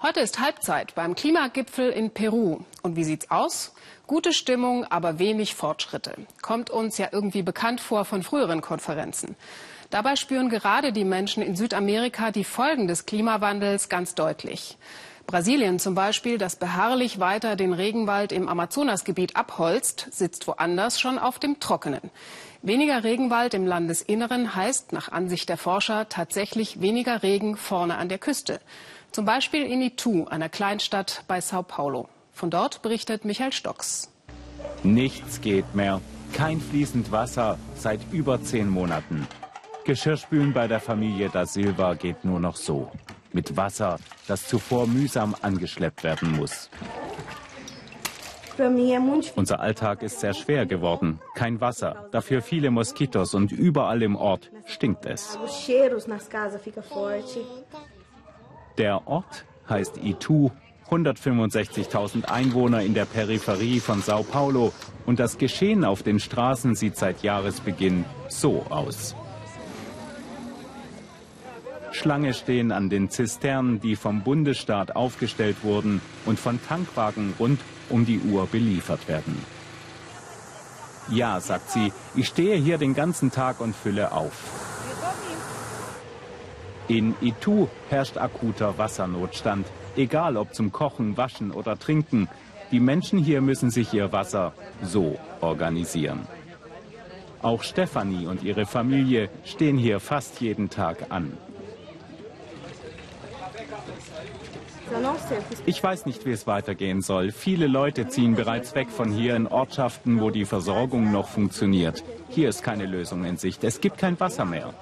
Heute 0.00 0.20
ist 0.20 0.38
Halbzeit 0.38 0.94
beim 0.94 1.16
Klimagipfel 1.16 1.90
in 1.90 2.12
Peru. 2.12 2.60
Und 2.82 2.94
wie 2.94 3.02
sieht's 3.02 3.32
aus? 3.32 3.74
Gute 4.06 4.32
Stimmung, 4.32 4.84
aber 4.84 5.18
wenig 5.18 5.56
Fortschritte. 5.56 6.14
Kommt 6.40 6.70
uns 6.70 6.98
ja 6.98 7.08
irgendwie 7.10 7.42
bekannt 7.42 7.80
vor 7.80 8.04
von 8.04 8.22
früheren 8.22 8.60
Konferenzen. 8.60 9.34
Dabei 9.90 10.14
spüren 10.14 10.50
gerade 10.50 10.92
die 10.92 11.04
Menschen 11.04 11.42
in 11.42 11.56
Südamerika 11.56 12.30
die 12.30 12.44
Folgen 12.44 12.86
des 12.86 13.06
Klimawandels 13.06 13.88
ganz 13.88 14.14
deutlich. 14.14 14.78
Brasilien 15.26 15.80
zum 15.80 15.96
Beispiel, 15.96 16.38
das 16.38 16.54
beharrlich 16.54 17.18
weiter 17.18 17.56
den 17.56 17.72
Regenwald 17.72 18.30
im 18.30 18.48
Amazonasgebiet 18.48 19.34
abholzt, 19.34 20.06
sitzt 20.12 20.46
woanders 20.46 21.00
schon 21.00 21.18
auf 21.18 21.40
dem 21.40 21.58
Trockenen. 21.58 22.10
Weniger 22.62 23.02
Regenwald 23.02 23.52
im 23.52 23.66
Landesinneren 23.66 24.54
heißt 24.54 24.92
nach 24.92 25.10
Ansicht 25.10 25.48
der 25.48 25.58
Forscher 25.58 26.08
tatsächlich 26.08 26.80
weniger 26.80 27.22
Regen 27.22 27.56
vorne 27.56 27.96
an 27.98 28.08
der 28.08 28.18
Küste. 28.18 28.60
Zum 29.12 29.24
Beispiel 29.24 29.64
in 29.64 29.82
Itu, 29.82 30.26
einer 30.26 30.48
Kleinstadt 30.48 31.24
bei 31.26 31.40
Sao 31.40 31.62
Paulo. 31.62 32.08
Von 32.32 32.50
dort 32.50 32.82
berichtet 32.82 33.24
Michael 33.24 33.52
Stocks. 33.52 34.12
Nichts 34.82 35.40
geht 35.40 35.74
mehr. 35.74 36.00
Kein 36.32 36.60
fließend 36.60 37.10
Wasser 37.10 37.58
seit 37.74 38.00
über 38.12 38.42
zehn 38.42 38.68
Monaten. 38.68 39.26
Geschirrspülen 39.84 40.52
bei 40.52 40.68
der 40.68 40.80
Familie 40.80 41.30
da 41.32 41.46
Silva 41.46 41.94
geht 41.94 42.24
nur 42.24 42.38
noch 42.38 42.56
so. 42.56 42.90
Mit 43.32 43.56
Wasser, 43.56 43.98
das 44.26 44.46
zuvor 44.46 44.86
mühsam 44.86 45.34
angeschleppt 45.40 46.04
werden 46.04 46.36
muss. 46.36 46.70
Unser 49.36 49.60
Alltag 49.60 50.02
ist 50.02 50.20
sehr 50.20 50.34
schwer 50.34 50.66
geworden. 50.66 51.20
Kein 51.34 51.60
Wasser, 51.60 52.08
dafür 52.10 52.42
viele 52.42 52.70
Moskitos 52.70 53.34
und 53.34 53.52
überall 53.52 54.02
im 54.02 54.16
Ort 54.16 54.50
stinkt 54.66 55.06
es. 55.06 55.38
Der 58.78 59.08
Ort 59.08 59.44
heißt 59.68 59.98
Itu, 59.98 60.52
165.000 60.88 62.26
Einwohner 62.26 62.82
in 62.82 62.94
der 62.94 63.04
Peripherie 63.04 63.80
von 63.80 64.00
Sao 64.02 64.22
Paulo 64.22 64.72
und 65.04 65.18
das 65.18 65.36
Geschehen 65.36 65.84
auf 65.84 66.02
den 66.02 66.20
Straßen 66.20 66.76
sieht 66.76 66.96
seit 66.96 67.22
Jahresbeginn 67.22 68.04
so 68.28 68.64
aus. 68.70 69.16
Schlange 71.90 72.32
stehen 72.32 72.70
an 72.70 72.88
den 72.88 73.10
Zisternen, 73.10 73.80
die 73.80 73.96
vom 73.96 74.22
Bundesstaat 74.22 74.94
aufgestellt 74.94 75.56
wurden 75.64 76.00
und 76.24 76.38
von 76.38 76.60
Tankwagen 76.62 77.34
rund 77.40 77.60
um 77.88 78.06
die 78.06 78.20
Uhr 78.20 78.46
beliefert 78.46 79.08
werden. 79.08 79.36
Ja, 81.10 81.40
sagt 81.40 81.70
sie, 81.70 81.92
ich 82.14 82.28
stehe 82.28 82.56
hier 82.56 82.78
den 82.78 82.94
ganzen 82.94 83.32
Tag 83.32 83.60
und 83.60 83.74
fülle 83.74 84.12
auf. 84.12 84.67
In 86.88 87.14
Itu 87.20 87.68
herrscht 87.90 88.16
akuter 88.16 88.78
Wassernotstand, 88.78 89.66
egal 89.96 90.38
ob 90.38 90.54
zum 90.54 90.72
Kochen, 90.72 91.18
Waschen 91.18 91.50
oder 91.50 91.78
Trinken. 91.78 92.28
Die 92.72 92.80
Menschen 92.80 93.18
hier 93.18 93.42
müssen 93.42 93.70
sich 93.70 93.92
ihr 93.92 94.10
Wasser 94.12 94.54
so 94.82 95.18
organisieren. 95.42 96.26
Auch 97.42 97.62
Stefanie 97.62 98.26
und 98.26 98.42
ihre 98.42 98.64
Familie 98.66 99.28
stehen 99.44 99.76
hier 99.76 100.00
fast 100.00 100.40
jeden 100.40 100.70
Tag 100.70 101.06
an. 101.10 101.36
Ich 105.66 105.82
weiß 105.82 106.06
nicht, 106.06 106.24
wie 106.24 106.32
es 106.32 106.46
weitergehen 106.46 107.02
soll. 107.02 107.30
Viele 107.30 107.66
Leute 107.66 108.08
ziehen 108.08 108.34
bereits 108.34 108.74
weg 108.74 108.88
von 108.88 109.12
hier 109.12 109.36
in 109.36 109.46
Ortschaften, 109.46 110.20
wo 110.20 110.30
die 110.30 110.46
Versorgung 110.46 111.12
noch 111.12 111.28
funktioniert. 111.28 112.02
Hier 112.30 112.48
ist 112.48 112.62
keine 112.62 112.86
Lösung 112.86 113.24
in 113.24 113.36
Sicht. 113.36 113.62
Es 113.64 113.82
gibt 113.82 113.98
kein 113.98 114.18
Wasser 114.18 114.46
mehr. 114.46 114.72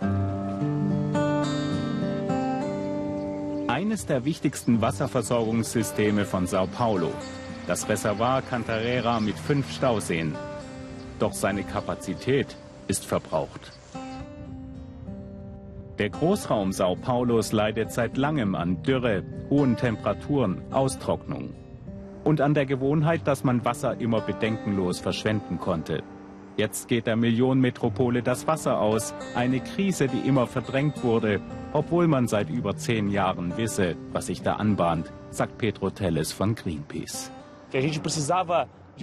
Eines 3.77 4.07
der 4.07 4.25
wichtigsten 4.25 4.81
Wasserversorgungssysteme 4.81 6.25
von 6.25 6.47
Sao 6.47 6.67
Paulo. 6.67 7.13
Das 7.67 7.87
Reservoir 7.87 8.41
Cantarera 8.41 9.21
mit 9.21 9.39
fünf 9.39 9.71
Stauseen. 9.71 10.35
Doch 11.19 11.35
seine 11.35 11.63
Kapazität 11.63 12.57
ist 12.89 13.05
verbraucht. 13.05 13.73
Der 15.99 16.09
Großraum 16.09 16.73
Sao 16.73 16.97
Paulos 16.97 17.53
leidet 17.53 17.93
seit 17.93 18.17
langem 18.17 18.55
an 18.55 18.83
Dürre, 18.83 19.23
hohen 19.51 19.77
Temperaturen, 19.77 20.63
Austrocknung 20.73 21.53
und 22.25 22.41
an 22.41 22.55
der 22.55 22.65
Gewohnheit, 22.65 23.27
dass 23.27 23.45
man 23.45 23.67
Wasser 23.67 24.01
immer 24.01 24.23
bedenkenlos 24.23 25.01
verschwenden 25.01 25.59
konnte. 25.59 26.03
Jetzt 26.57 26.89
geht 26.89 27.07
der 27.07 27.17
Millionenmetropole 27.17 28.23
das 28.23 28.47
Wasser 28.47 28.81
aus, 28.81 29.13
eine 29.35 29.61
Krise, 29.61 30.09
die 30.09 30.27
immer 30.27 30.47
verdrängt 30.47 31.05
wurde, 31.05 31.43
obwohl 31.75 32.09
man 32.09 32.29
seit 32.29 32.49
über 32.49 32.77
zehn 32.77 33.11
Jahren 33.11 33.59
wisse, 33.59 33.95
was 34.13 34.27
sich 34.27 34.41
da 34.41 34.55
anbahnt, 34.55 35.13
sagt 35.31 35.59
Pedro 35.59 35.91
Telles 35.91 36.33
von 36.33 36.55
Greenpeace. 36.55 37.31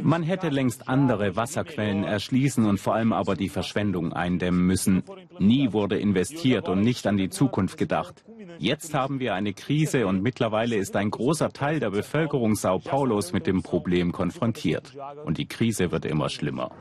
Man 0.01 0.24
hätte 0.24 0.50
längst 0.50 0.89
andere 0.89 1.36
Wasserquellen 1.36 2.03
erschließen 2.03 2.65
und 2.65 2.79
vor 2.79 2.95
allem 2.95 3.13
aber 3.13 3.36
die 3.36 3.50
Verschwendung 3.50 4.12
eindämmen 4.13 4.65
müssen. 4.65 5.03
Nie 5.38 5.72
wurde 5.72 6.00
investiert 6.00 6.67
und 6.67 6.81
nicht 6.81 7.05
an 7.05 7.17
die 7.17 7.29
Zukunft 7.29 7.77
gedacht. 7.77 8.24
Jetzt 8.63 8.93
haben 8.93 9.20
wir 9.20 9.34
eine 9.34 9.51
Krise 9.51 10.08
und 10.08 10.24
mittlerweile 10.24 10.77
ist 10.77 10.96
ein 10.96 11.12
großer 11.12 11.51
Teil 11.51 11.82
der 11.82 11.89
Bevölkerung 11.89 12.55
Sao 12.55 12.79
Paulos 12.79 13.34
mit 13.34 13.46
dem 13.46 13.62
Problem 13.62 14.13
konfrontiert. 14.13 14.93
Und 15.25 15.38
die 15.38 15.48
Krise 15.48 15.91
wird 15.91 16.05
immer 16.05 16.29
schlimmer. 16.29 16.72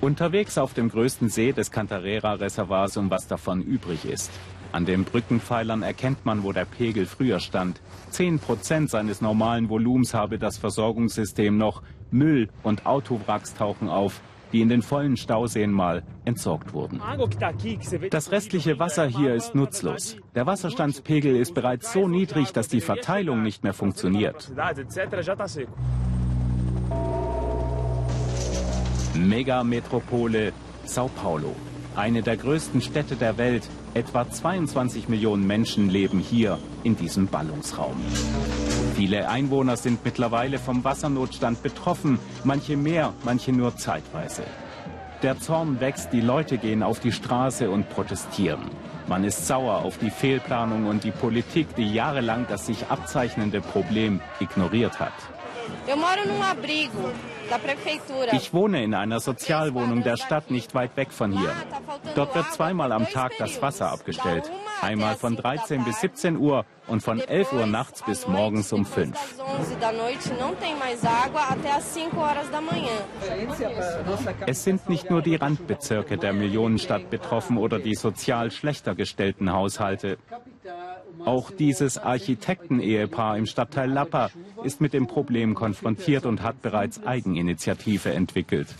Unterwegs 0.00 0.58
auf 0.58 0.74
dem 0.74 0.88
größten 0.88 1.28
See 1.28 1.52
des 1.52 1.70
Cantarera-Reservoirs, 1.70 2.96
um 2.96 3.12
was 3.12 3.28
davon 3.28 3.62
übrig 3.62 4.06
ist. 4.06 4.32
An 4.72 4.86
den 4.86 5.04
Brückenpfeilern 5.04 5.82
erkennt 5.82 6.26
man, 6.26 6.42
wo 6.42 6.50
der 6.50 6.64
Pegel 6.64 7.06
früher 7.06 7.38
stand. 7.38 7.80
Zehn 8.10 8.40
Prozent 8.40 8.90
seines 8.90 9.20
normalen 9.20 9.68
Volumens 9.68 10.14
habe 10.14 10.40
das 10.40 10.58
Versorgungssystem 10.58 11.56
noch. 11.56 11.80
Müll 12.10 12.48
und 12.64 12.86
Autowracks 12.86 13.54
tauchen 13.54 13.88
auf, 13.88 14.20
die 14.52 14.60
in 14.60 14.68
den 14.68 14.82
vollen 14.82 15.16
Stauseen 15.16 15.72
mal 15.72 16.02
entsorgt 16.24 16.72
wurden. 16.72 17.00
Das 18.10 18.30
restliche 18.30 18.78
Wasser 18.78 19.06
hier 19.06 19.34
ist 19.34 19.54
nutzlos. 19.54 20.16
Der 20.34 20.46
Wasserstandspegel 20.46 21.36
ist 21.36 21.54
bereits 21.54 21.92
so 21.92 22.08
niedrig, 22.08 22.52
dass 22.52 22.68
die 22.68 22.80
Verteilung 22.80 23.42
nicht 23.42 23.64
mehr 23.64 23.74
funktioniert. 23.74 24.50
Megametropole 29.14 30.52
Sao 30.84 31.08
Paulo, 31.08 31.54
eine 31.96 32.22
der 32.22 32.36
größten 32.36 32.80
Städte 32.80 33.16
der 33.16 33.36
Welt, 33.36 33.68
Etwa 33.94 34.30
22 34.30 35.08
Millionen 35.08 35.46
Menschen 35.46 35.88
leben 35.88 36.20
hier 36.20 36.58
in 36.84 36.94
diesem 36.94 37.26
Ballungsraum. 37.26 37.96
Viele 38.98 39.28
Einwohner 39.28 39.76
sind 39.76 40.04
mittlerweile 40.04 40.58
vom 40.58 40.82
Wassernotstand 40.82 41.62
betroffen, 41.62 42.18
manche 42.42 42.76
mehr, 42.76 43.12
manche 43.22 43.52
nur 43.52 43.76
zeitweise. 43.76 44.42
Der 45.22 45.38
Zorn 45.38 45.78
wächst, 45.78 46.12
die 46.12 46.20
Leute 46.20 46.58
gehen 46.58 46.82
auf 46.82 46.98
die 46.98 47.12
Straße 47.12 47.70
und 47.70 47.88
protestieren. 47.90 48.64
Man 49.06 49.22
ist 49.22 49.46
sauer 49.46 49.84
auf 49.84 49.98
die 49.98 50.10
Fehlplanung 50.10 50.86
und 50.86 51.04
die 51.04 51.12
Politik, 51.12 51.76
die 51.76 51.94
jahrelang 51.94 52.46
das 52.48 52.66
sich 52.66 52.88
abzeichnende 52.88 53.60
Problem 53.60 54.20
ignoriert 54.40 54.98
hat. 54.98 55.12
Ich 58.32 58.52
wohne 58.52 58.82
in 58.82 58.94
einer 58.94 59.20
Sozialwohnung 59.20 60.02
der 60.02 60.16
Stadt 60.16 60.50
nicht 60.50 60.74
weit 60.74 60.96
weg 60.96 61.12
von 61.12 61.32
hier. 61.32 61.52
Dort 62.14 62.34
wird 62.34 62.52
zweimal 62.52 62.92
am 62.92 63.08
Tag 63.08 63.32
das 63.38 63.60
Wasser 63.62 63.90
abgestellt. 63.90 64.50
Einmal 64.80 65.16
von 65.16 65.36
13 65.36 65.84
bis 65.84 66.00
17 66.00 66.36
Uhr 66.36 66.64
und 66.86 67.02
von 67.02 67.20
11 67.20 67.52
Uhr 67.52 67.66
nachts 67.66 68.02
bis 68.02 68.26
morgens 68.26 68.72
um 68.72 68.84
5. 68.86 69.16
Es 74.46 74.64
sind 74.64 74.88
nicht 74.88 75.10
nur 75.10 75.22
die 75.22 75.36
Randbezirke 75.36 76.16
der 76.16 76.32
Millionenstadt 76.32 77.10
betroffen 77.10 77.58
oder 77.58 77.78
die 77.78 77.94
sozial 77.94 78.50
schlechter 78.50 78.94
gestellten 78.94 79.52
Haushalte. 79.52 80.18
Auch 81.24 81.50
dieses 81.50 81.98
Architektenehepaar 81.98 83.36
im 83.36 83.46
Stadtteil 83.46 83.90
Lappa 83.90 84.30
ist 84.64 84.80
mit 84.80 84.92
dem 84.92 85.06
Problem 85.06 85.54
konfrontiert 85.54 86.26
und 86.26 86.42
hat 86.42 86.62
bereits 86.62 87.04
Eigeninitiative 87.04 88.12
entwickelt. 88.12 88.74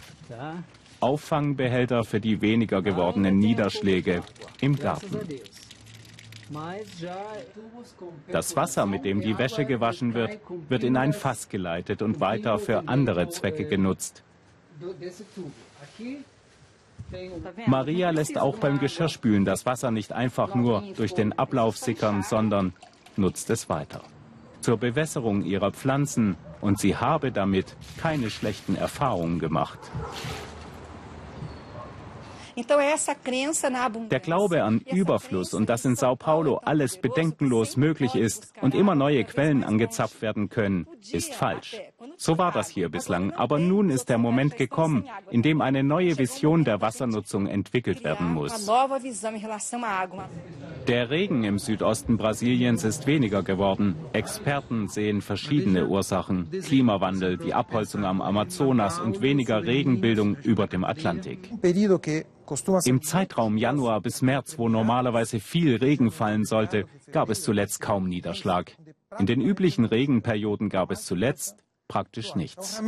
Auffangbehälter 1.01 2.05
für 2.05 2.21
die 2.21 2.41
weniger 2.41 2.83
gewordenen 2.83 3.39
Niederschläge 3.39 4.23
im 4.61 4.77
Garten. 4.77 5.19
Das 8.31 8.57
Wasser, 8.57 8.87
mit 8.87 9.05
dem 9.05 9.21
die 9.21 9.37
Wäsche 9.37 9.65
gewaschen 9.65 10.15
wird, 10.15 10.39
wird 10.69 10.83
in 10.83 10.97
ein 10.97 11.13
Fass 11.13 11.49
geleitet 11.49 12.03
und 12.03 12.21
weiter 12.21 12.59
für 12.59 12.89
andere 12.89 13.29
Zwecke 13.29 13.67
genutzt. 13.67 14.23
Maria 17.67 18.11
lässt 18.11 18.39
auch 18.39 18.59
beim 18.59 18.79
Geschirrspülen 18.79 19.45
das 19.45 19.67
Wasser 19.67 19.91
nicht 19.91 20.13
einfach 20.13 20.55
nur 20.55 20.83
durch 20.97 21.15
den 21.15 21.33
Ablauf 21.33 21.77
sickern, 21.77 22.23
sondern 22.23 22.73
nutzt 23.17 23.51
es 23.51 23.69
weiter. 23.69 24.03
Zur 24.61 24.77
Bewässerung 24.77 25.43
ihrer 25.43 25.73
Pflanzen 25.73 26.37
und 26.61 26.79
sie 26.79 26.97
habe 26.97 27.33
damit 27.33 27.77
keine 27.99 28.31
schlechten 28.31 28.75
Erfahrungen 28.75 29.39
gemacht. 29.39 29.79
Der 34.11 34.21
Glaube 34.21 34.63
an 34.65 34.81
Überfluss 34.81 35.55
und 35.55 35.69
dass 35.69 35.85
in 35.85 35.95
Sao 35.95 36.17
Paulo 36.17 36.57
alles 36.65 36.99
bedenkenlos 36.99 37.77
möglich 37.77 38.15
ist 38.15 38.53
und 38.61 38.75
immer 38.75 38.95
neue 38.95 39.25
Quellen 39.25 39.63
angezapft 39.63 40.23
werden 40.23 40.49
können, 40.49 40.87
ist 41.13 41.35
falsch. 41.35 41.77
So 42.17 42.37
war 42.37 42.51
das 42.51 42.69
hier 42.69 42.89
bislang. 42.89 43.33
Aber 43.33 43.59
nun 43.59 43.91
ist 43.91 44.09
der 44.09 44.19
Moment 44.19 44.57
gekommen, 44.57 45.05
in 45.31 45.43
dem 45.43 45.61
eine 45.61 45.85
neue 45.85 46.19
Vision 46.19 46.65
der 46.65 46.81
Wassernutzung 46.81 47.47
entwickelt 47.47 48.03
werden 48.03 48.35
muss. 48.35 48.69
Der 50.89 51.11
Regen 51.11 51.45
im 51.45 51.59
Südosten 51.59 52.17
Brasiliens 52.17 52.83
ist 52.85 53.07
weniger 53.07 53.43
geworden. 53.43 53.95
Experten 54.13 54.89
sehen 54.89 55.21
verschiedene 55.21 55.87
Ursachen. 55.87 56.51
Klimawandel, 56.51 57.37
die 57.37 57.55
Abholzung 57.55 58.05
am 58.05 58.21
Amazonas 58.21 58.99
und 58.99 59.21
weniger 59.21 59.63
Regenbildung 59.65 60.37
über 60.43 60.67
dem 60.67 60.85
Atlantik. 60.85 61.51
Im 62.85 63.03
Zeitraum 63.03 63.57
Januar 63.57 64.01
bis 64.01 64.23
März, 64.23 64.59
wo 64.59 64.69
normalerweise 64.69 65.41
viel 65.41 65.77
Regen 65.77 66.11
fallen 66.11 66.45
sollte, 66.45 66.85
gab 67.13 67.31
es 67.31 67.43
zuletzt 67.43 67.81
kaum 67.81 68.09
Niederschlag. 68.09 68.77
In 69.19 69.27
den 69.27 69.41
üblichen 69.41 69.85
Regenperioden 69.85 70.69
gab 70.69 70.91
es 70.91 71.05
zuletzt 71.05 71.57
praktisch 71.89 72.35
nichts. 72.35 72.83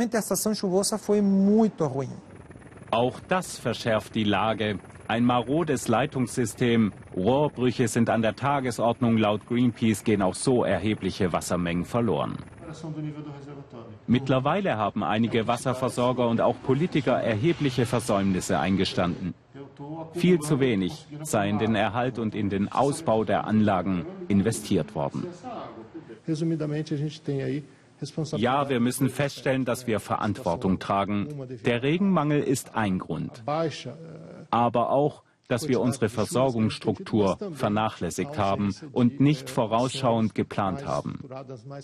Auch 2.91 3.19
das 3.27 3.57
verschärft 3.57 4.15
die 4.15 4.23
Lage. 4.23 4.79
Ein 5.07 5.25
marodes 5.25 5.87
Leitungssystem, 5.87 6.93
Rohrbrüche 7.15 7.87
sind 7.87 8.09
an 8.09 8.21
der 8.21 8.35
Tagesordnung. 8.35 9.17
Laut 9.17 9.45
Greenpeace 9.45 10.03
gehen 10.03 10.21
auch 10.21 10.35
so 10.35 10.63
erhebliche 10.63 11.33
Wassermengen 11.33 11.85
verloren. 11.85 12.37
Mittlerweile 14.07 14.77
haben 14.77 15.03
einige 15.03 15.47
Wasserversorger 15.47 16.27
und 16.27 16.41
auch 16.41 16.55
Politiker 16.63 17.13
erhebliche 17.21 17.85
Versäumnisse 17.85 18.59
eingestanden. 18.59 19.33
Viel 20.13 20.39
zu 20.39 20.59
wenig 20.59 21.07
sei 21.23 21.49
in 21.49 21.59
den 21.59 21.75
Erhalt 21.75 22.19
und 22.19 22.35
in 22.35 22.49
den 22.49 22.71
Ausbau 22.71 23.23
der 23.23 23.45
Anlagen 23.45 24.05
investiert 24.27 24.95
worden. 24.95 25.25
Ja, 28.37 28.69
wir 28.69 28.79
müssen 28.79 29.09
feststellen, 29.09 29.65
dass 29.65 29.87
wir 29.87 29.99
Verantwortung 29.99 30.79
tragen. 30.79 31.27
Der 31.65 31.83
Regenmangel 31.83 32.41
ist 32.41 32.75
ein 32.75 32.99
Grund. 32.99 33.43
Aber 34.49 34.89
auch, 34.89 35.23
dass 35.47 35.67
wir 35.67 35.81
unsere 35.81 36.07
Versorgungsstruktur 36.09 37.37
vernachlässigt 37.53 38.37
haben 38.37 38.73
und 38.93 39.19
nicht 39.19 39.49
vorausschauend 39.49 40.33
geplant 40.33 40.85
haben. 40.85 41.19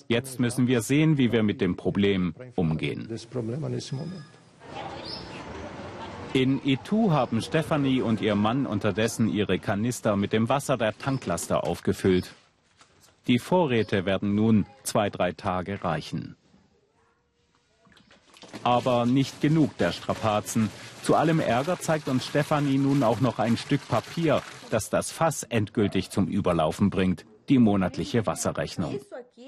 Jetzt 0.08 0.40
müssen 0.40 0.68
wir 0.68 0.82
sehen, 0.82 1.18
wie 1.18 1.32
wir 1.32 1.44
mit 1.44 1.60
dem 1.60 1.76
Problem 1.76 2.34
umgehen. 2.56 3.08
In 6.34 6.62
Itu 6.64 7.12
haben 7.12 7.42
Stefanie 7.42 8.02
und 8.02 8.22
ihr 8.22 8.36
Mann 8.36 8.66
unterdessen 8.66 9.30
ihre 9.30 9.60
Kanister 9.60 10.16
mit 10.16 10.34
dem 10.34 10.50
Wasser 10.50 10.78
der 10.78 10.98
Tanklaster 10.98 11.64
aufgefüllt. 11.64 12.34
Die 13.28 13.40
Vorräte 13.40 14.06
werden 14.06 14.36
nun 14.36 14.66
zwei, 14.84 15.10
drei 15.10 15.32
Tage 15.32 15.84
reichen. 15.84 16.36
Aber 18.64 19.06
nicht 19.06 19.42
genug 19.42 19.78
der 19.78 19.92
Strapazen. 19.92 20.70
Zu 21.02 21.16
allem 21.16 21.40
Ärger 21.40 21.80
zeigt 21.80 22.08
uns 22.08 22.26
Stefanie 22.26 22.78
nun 22.78 23.04
auch 23.04 23.22
noch 23.22 23.40
ein 23.40 23.58
Stück 23.58 23.88
Papier, 23.88 24.42
das 24.70 24.90
das 24.90 25.12
Fass 25.12 25.44
endgültig 25.44 26.10
zum 26.10 26.28
Überlaufen 26.28 26.90
bringt, 26.90 27.26
die 27.50 27.60
monatliche 27.60 28.26
Wasserrechnung. 28.26 29.00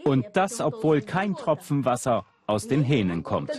Und 0.05 0.25
das, 0.33 0.61
obwohl 0.61 1.01
kein 1.01 1.35
Tropfen 1.35 1.85
Wasser 1.85 2.25
aus 2.47 2.67
den 2.67 2.83
Hähnen 2.83 3.23
kommt. 3.23 3.51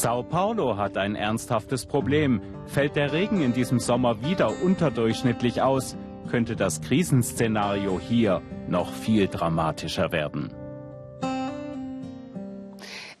Sao 0.00 0.22
Paulo 0.22 0.78
hat 0.78 0.96
ein 0.96 1.16
ernsthaftes 1.16 1.84
Problem. 1.84 2.40
Fällt 2.66 2.96
der 2.96 3.12
Regen 3.12 3.42
in 3.42 3.52
diesem 3.52 3.78
Sommer 3.78 4.22
wieder 4.22 4.62
unterdurchschnittlich 4.62 5.60
aus, 5.60 5.96
könnte 6.30 6.56
das 6.56 6.80
Krisenszenario 6.80 8.00
hier 8.00 8.40
noch 8.68 8.90
viel 8.90 9.28
dramatischer 9.28 10.10
werden. 10.10 10.50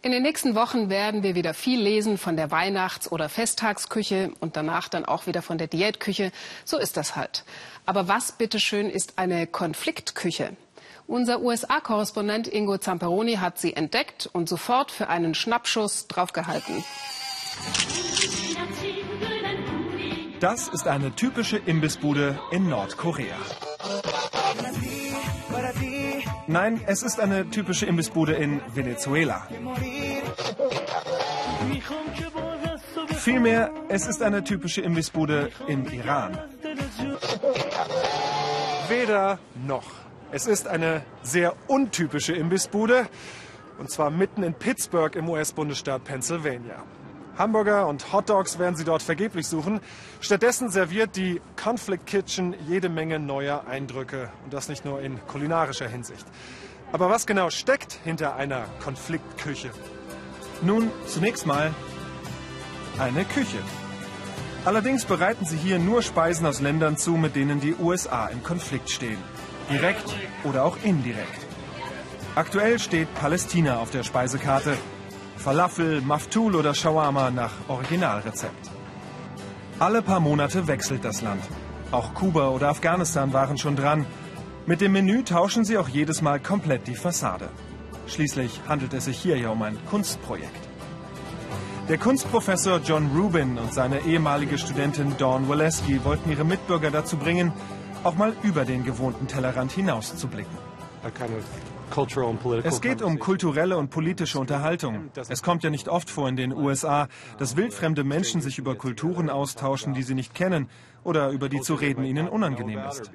In 0.00 0.12
den 0.12 0.22
nächsten 0.22 0.54
Wochen 0.54 0.88
werden 0.88 1.22
wir 1.22 1.34
wieder 1.34 1.52
viel 1.52 1.80
lesen 1.80 2.16
von 2.16 2.36
der 2.36 2.50
Weihnachts- 2.50 3.12
oder 3.12 3.28
Festtagsküche 3.28 4.32
und 4.40 4.56
danach 4.56 4.88
dann 4.88 5.04
auch 5.04 5.26
wieder 5.26 5.42
von 5.42 5.58
der 5.58 5.68
Diätküche. 5.68 6.32
So 6.64 6.78
ist 6.78 6.96
das 6.96 7.14
halt. 7.14 7.44
Aber 7.84 8.08
was 8.08 8.32
bitteschön 8.32 8.88
ist 8.88 9.18
eine 9.18 9.46
Konfliktküche? 9.46 10.56
Unser 11.06 11.40
USA-Korrespondent 11.42 12.46
Ingo 12.48 12.78
Zamperoni 12.78 13.34
hat 13.34 13.58
sie 13.58 13.74
entdeckt 13.74 14.30
und 14.32 14.48
sofort 14.48 14.90
für 14.90 15.08
einen 15.08 15.34
Schnappschuss 15.34 16.06
draufgehalten. 16.06 16.84
Das 20.40 20.68
ist 20.68 20.88
eine 20.88 21.14
typische 21.14 21.56
Imbissbude 21.56 22.38
in 22.50 22.68
Nordkorea. 22.68 23.36
Nein, 26.48 26.80
es 26.86 27.02
ist 27.02 27.20
eine 27.20 27.48
typische 27.50 27.86
Imbissbude 27.86 28.32
in 28.32 28.60
Venezuela. 28.74 29.46
Vielmehr, 33.14 33.70
es 33.88 34.06
ist 34.06 34.22
eine 34.22 34.42
typische 34.42 34.80
Imbissbude 34.80 35.52
im 35.68 35.86
Iran. 35.92 36.36
Weder 38.88 39.38
noch. 39.64 40.01
Es 40.34 40.46
ist 40.46 40.66
eine 40.66 41.02
sehr 41.22 41.54
untypische 41.68 42.32
Imbissbude, 42.32 43.06
und 43.78 43.90
zwar 43.90 44.10
mitten 44.10 44.42
in 44.42 44.54
Pittsburgh 44.54 45.14
im 45.14 45.28
US-Bundesstaat 45.28 46.04
Pennsylvania. 46.04 46.82
Hamburger 47.36 47.86
und 47.86 48.14
Hotdogs 48.14 48.58
werden 48.58 48.74
Sie 48.74 48.84
dort 48.84 49.02
vergeblich 49.02 49.46
suchen. 49.46 49.80
Stattdessen 50.20 50.70
serviert 50.70 51.16
die 51.16 51.42
Conflict 51.62 52.06
Kitchen 52.06 52.54
jede 52.66 52.88
Menge 52.88 53.18
neuer 53.18 53.66
Eindrücke. 53.66 54.30
Und 54.44 54.54
das 54.54 54.70
nicht 54.70 54.86
nur 54.86 55.02
in 55.02 55.18
kulinarischer 55.26 55.88
Hinsicht. 55.88 56.24
Aber 56.92 57.10
was 57.10 57.26
genau 57.26 57.50
steckt 57.50 57.92
hinter 58.04 58.34
einer 58.34 58.64
Konfliktküche? 58.82 59.70
Nun, 60.62 60.90
zunächst 61.06 61.46
mal 61.46 61.74
eine 62.98 63.26
Küche. 63.26 63.58
Allerdings 64.64 65.04
bereiten 65.04 65.44
sie 65.44 65.58
hier 65.58 65.78
nur 65.78 66.00
Speisen 66.00 66.46
aus 66.46 66.60
Ländern 66.60 66.96
zu, 66.96 67.12
mit 67.12 67.36
denen 67.36 67.60
die 67.60 67.74
USA 67.74 68.28
im 68.28 68.42
Konflikt 68.42 68.90
stehen. 68.90 69.18
Direkt 69.70 70.14
oder 70.44 70.64
auch 70.64 70.76
indirekt. 70.82 71.46
Aktuell 72.34 72.78
steht 72.78 73.14
Palästina 73.14 73.78
auf 73.78 73.90
der 73.90 74.02
Speisekarte. 74.02 74.76
Falafel, 75.36 76.00
Maftul 76.00 76.54
oder 76.56 76.74
Shawarma 76.74 77.30
nach 77.30 77.52
Originalrezept. 77.68 78.70
Alle 79.78 80.02
paar 80.02 80.20
Monate 80.20 80.66
wechselt 80.66 81.04
das 81.04 81.22
Land. 81.22 81.42
Auch 81.90 82.14
Kuba 82.14 82.48
oder 82.48 82.68
Afghanistan 82.68 83.32
waren 83.32 83.58
schon 83.58 83.76
dran. 83.76 84.06
Mit 84.64 84.80
dem 84.80 84.92
Menü 84.92 85.24
tauschen 85.24 85.64
sie 85.64 85.76
auch 85.76 85.88
jedes 85.88 86.22
Mal 86.22 86.40
komplett 86.40 86.86
die 86.86 86.94
Fassade. 86.94 87.48
Schließlich 88.06 88.60
handelt 88.68 88.94
es 88.94 89.06
sich 89.06 89.18
hier 89.18 89.36
ja 89.36 89.50
um 89.50 89.62
ein 89.62 89.76
Kunstprojekt. 89.90 90.68
Der 91.88 91.98
Kunstprofessor 91.98 92.80
John 92.84 93.10
Rubin 93.14 93.58
und 93.58 93.74
seine 93.74 94.00
ehemalige 94.06 94.56
Studentin 94.56 95.16
Dawn 95.18 95.48
Waleski 95.48 96.04
wollten 96.04 96.30
ihre 96.30 96.44
Mitbürger 96.44 96.92
dazu 96.92 97.16
bringen, 97.16 97.52
auch 98.04 98.16
mal 98.16 98.34
über 98.42 98.64
den 98.64 98.84
gewohnten 98.84 99.26
Tellerrand 99.26 99.72
hinaus 99.72 100.16
zu 100.16 100.28
blicken. 100.28 100.56
Es 102.64 102.80
geht 102.80 103.02
um 103.02 103.18
kulturelle 103.18 103.76
und 103.76 103.90
politische 103.90 104.38
Unterhaltung. 104.38 105.10
Es 105.28 105.42
kommt 105.42 105.62
ja 105.62 105.70
nicht 105.70 105.88
oft 105.88 106.08
vor 106.08 106.28
in 106.28 106.36
den 106.36 106.52
USA, 106.52 107.08
dass 107.38 107.56
wildfremde 107.56 108.04
Menschen 108.04 108.40
sich 108.40 108.58
über 108.58 108.76
Kulturen 108.76 109.28
austauschen, 109.28 109.92
die 109.92 110.02
sie 110.02 110.14
nicht 110.14 110.34
kennen 110.34 110.68
oder 111.04 111.30
über 111.30 111.48
die 111.48 111.60
zu 111.60 111.74
reden 111.74 112.04
ihnen 112.04 112.28
unangenehm 112.28 112.80
ist. 112.88 113.10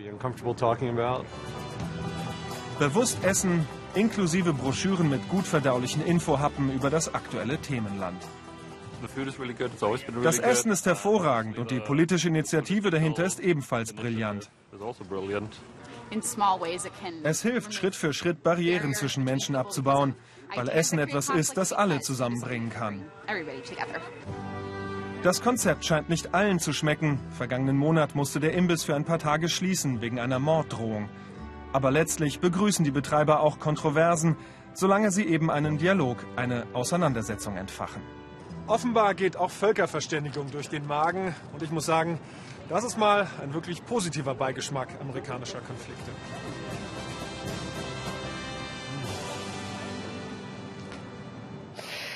Bewusst 2.77 3.23
essen, 3.23 3.65
inklusive 3.95 4.53
Broschüren 4.53 5.09
mit 5.09 5.27
gut 5.29 5.45
verdaulichen 5.45 6.05
Infohappen 6.05 6.71
über 6.71 6.89
das 6.89 7.13
aktuelle 7.15 7.57
Themenland. 7.57 8.21
Das 10.23 10.39
Essen 10.39 10.71
ist 10.71 10.85
hervorragend 10.85 11.57
und 11.57 11.71
die 11.71 11.79
politische 11.79 12.27
Initiative 12.27 12.89
dahinter 12.89 13.25
ist 13.25 13.39
ebenfalls 13.39 13.93
brillant. 13.93 14.49
Es 17.23 17.41
hilft 17.41 17.73
Schritt 17.73 17.95
für 17.95 18.13
Schritt 18.13 18.43
Barrieren 18.43 18.93
zwischen 18.93 19.23
Menschen 19.23 19.55
abzubauen, 19.55 20.15
weil 20.55 20.69
Essen 20.69 20.99
etwas 20.99 21.29
ist, 21.29 21.57
das 21.57 21.73
alle 21.73 21.99
zusammenbringen 21.99 22.69
kann. 22.69 23.03
Das 25.23 25.41
Konzept 25.41 25.83
scheint 25.83 26.09
nicht 26.09 26.33
allen 26.33 26.59
zu 26.59 26.73
schmecken. 26.73 27.19
Vergangenen 27.31 27.75
Monat 27.75 28.15
musste 28.15 28.39
der 28.39 28.53
Imbiss 28.53 28.83
für 28.83 28.95
ein 28.95 29.03
paar 29.03 29.19
Tage 29.19 29.49
schließen 29.49 29.99
wegen 29.99 30.19
einer 30.19 30.39
Morddrohung. 30.39 31.09
Aber 31.73 31.91
letztlich 31.91 32.39
begrüßen 32.39 32.85
die 32.85 32.91
Betreiber 32.91 33.41
auch 33.41 33.59
Kontroversen, 33.59 34.37
solange 34.73 35.11
sie 35.11 35.25
eben 35.25 35.51
einen 35.51 35.77
Dialog, 35.77 36.25
eine 36.35 36.65
Auseinandersetzung 36.73 37.57
entfachen. 37.57 38.01
Offenbar 38.67 39.15
geht 39.15 39.37
auch 39.37 39.49
Völkerverständigung 39.49 40.51
durch 40.51 40.67
den 40.67 40.85
Magen. 40.85 41.33
Und 41.53 41.63
ich 41.63 41.71
muss 41.71 41.85
sagen, 41.85 42.19
das 42.67 42.83
ist 42.83 42.97
mal 42.97 43.25
ein 43.41 43.53
wirklich 43.53 43.85
positiver 43.85 44.35
Beigeschmack 44.35 44.89
amerikanischer 44.99 45.61
Konflikte. 45.61 46.11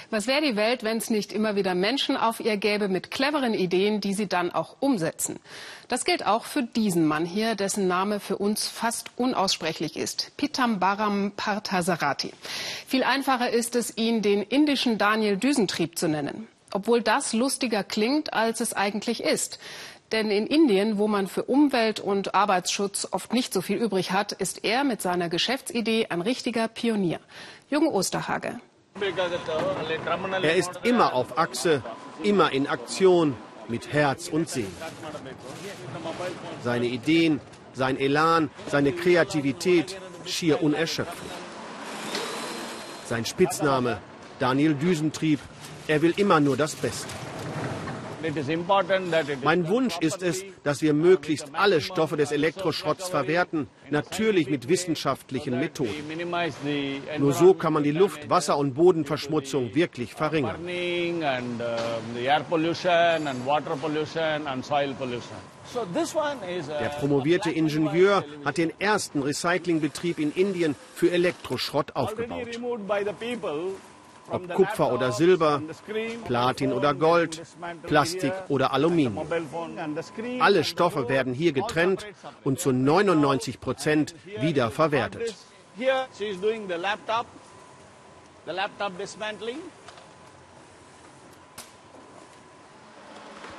Was 0.10 0.28
wäre 0.28 0.42
die 0.42 0.58
Welt, 0.58 0.84
wenn 0.84 0.98
es 0.98 1.10
nicht 1.10 1.32
immer 1.32 1.56
wieder 1.56 1.74
Menschen 1.74 2.18
auf 2.18 2.42
ihr 2.42 2.58
gäbe 2.58 2.90
mit 2.90 3.12
cleveren 3.12 3.54
Ideen, 3.54 4.02
die 4.02 4.14
sie 4.14 4.28
dann 4.28 4.52
auch 4.52 4.76
umsetzen? 4.82 5.40
Das 5.92 6.06
gilt 6.06 6.26
auch 6.26 6.46
für 6.46 6.64
diesen 6.64 7.06
Mann 7.06 7.26
hier, 7.26 7.56
dessen 7.56 7.86
Name 7.86 8.22
für 8.22 8.38
uns 8.38 8.66
fast 8.70 9.10
unaussprechlich 9.18 9.98
ist. 9.98 10.32
Pitambaram 10.38 11.34
Parthasarati. 11.36 12.32
Viel 12.88 13.04
einfacher 13.04 13.50
ist 13.50 13.76
es, 13.76 13.98
ihn 13.98 14.22
den 14.22 14.42
indischen 14.42 14.98
Daniel 14.98 15.36
Düsentrieb 15.36 16.00
zu 16.00 16.08
nennen. 16.08 16.48
Obwohl 16.72 17.02
das 17.02 17.34
lustiger 17.34 17.84
klingt, 17.84 18.32
als 18.32 18.62
es 18.62 18.72
eigentlich 18.72 19.22
ist. 19.22 19.60
Denn 20.14 20.32
in 20.32 20.48
Indien, 20.48 20.98
wo 20.98 21.10
man 21.10 21.28
für 21.28 21.44
Umwelt- 21.44 22.00
und 22.00 22.36
Arbeitsschutz 22.36 23.10
oft 23.12 23.34
nicht 23.34 23.52
so 23.52 23.60
viel 23.60 23.76
übrig 23.76 24.14
hat, 24.14 24.32
ist 24.32 24.64
er 24.64 24.86
mit 24.86 25.02
seiner 25.02 25.28
Geschäftsidee 25.28 26.08
ein 26.10 26.22
richtiger 26.22 26.70
Pionier. 26.70 27.20
Jürgen 27.70 27.88
Osterhage. 27.88 28.62
Er 30.42 30.56
ist 30.56 30.72
immer 30.84 31.14
auf 31.14 31.38
Achse, 31.38 31.84
immer 32.24 32.54
in 32.54 32.68
Aktion, 32.68 33.36
mit 33.72 33.92
Herz 33.92 34.28
und 34.28 34.50
Seele. 34.50 34.68
Seine 36.64 36.86
Ideen, 36.86 37.40
sein 37.74 37.98
Elan, 37.98 38.52
seine 38.70 38.92
Kreativität 38.92 39.98
schier 40.26 40.62
unerschöpflich. 40.62 41.32
Sein 43.08 43.26
Spitzname 43.26 44.00
Daniel 44.40 44.76
Düsentrieb. 44.76 45.40
Er 45.88 46.02
will 46.02 46.14
immer 46.18 46.40
nur 46.40 46.58
das 46.58 46.76
Beste. 46.76 47.08
Mein 49.44 49.68
Wunsch 49.68 49.98
ist 50.00 50.22
es, 50.22 50.44
dass 50.64 50.82
wir 50.82 50.94
möglichst 50.94 51.48
alle 51.54 51.82
Stoffe 51.82 52.18
des 52.18 52.32
Elektroschrotts 52.32 53.10
verwerten, 53.10 53.68
natürlich 53.90 54.50
mit 54.50 54.68
wissenschaftlichen 54.70 55.60
Methoden. 55.60 55.94
Nur 57.18 57.34
so 57.34 57.54
kann 57.54 57.74
man 57.74 57.84
die 57.84 57.92
Luft-, 57.92 58.30
Wasser- 58.30 58.58
und 58.58 58.74
Bodenverschmutzung 58.74 59.74
wirklich 59.76 60.14
verringern. 60.14 60.60
Der 66.80 66.90
promovierte 67.00 67.52
Ingenieur 67.52 68.26
hat 68.44 68.58
den 68.58 68.74
ersten 68.80 69.22
Recyclingbetrieb 69.22 70.20
in 70.20 70.32
Indien 70.34 70.76
für 70.96 71.12
Elektroschrott 71.12 71.96
aufgebaut. 71.96 72.48
Ob 74.32 74.54
Kupfer 74.54 74.92
oder 74.92 75.12
Silber, 75.12 75.62
Platin 76.26 76.74
oder 76.74 76.94
Gold, 76.94 77.42
Plastik 77.84 78.34
oder 78.48 78.74
Aluminium. 78.74 79.28
Alle 80.40 80.64
Stoffe 80.64 81.10
werden 81.10 81.34
hier 81.34 81.52
getrennt 81.52 82.08
und 82.44 82.60
zu 82.60 82.72
99 82.72 83.60
Prozent 83.60 84.16
wiederverwertet. 84.40 85.36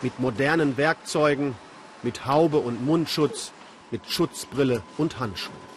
Mit 0.00 0.18
modernen 0.18 0.76
Werkzeugen, 0.76 1.54
mit 2.02 2.26
Haube 2.26 2.58
und 2.58 2.84
Mundschutz, 2.84 3.52
mit 3.90 4.06
Schutzbrille 4.06 4.82
und 4.98 5.20
Handschuhen. 5.20 5.71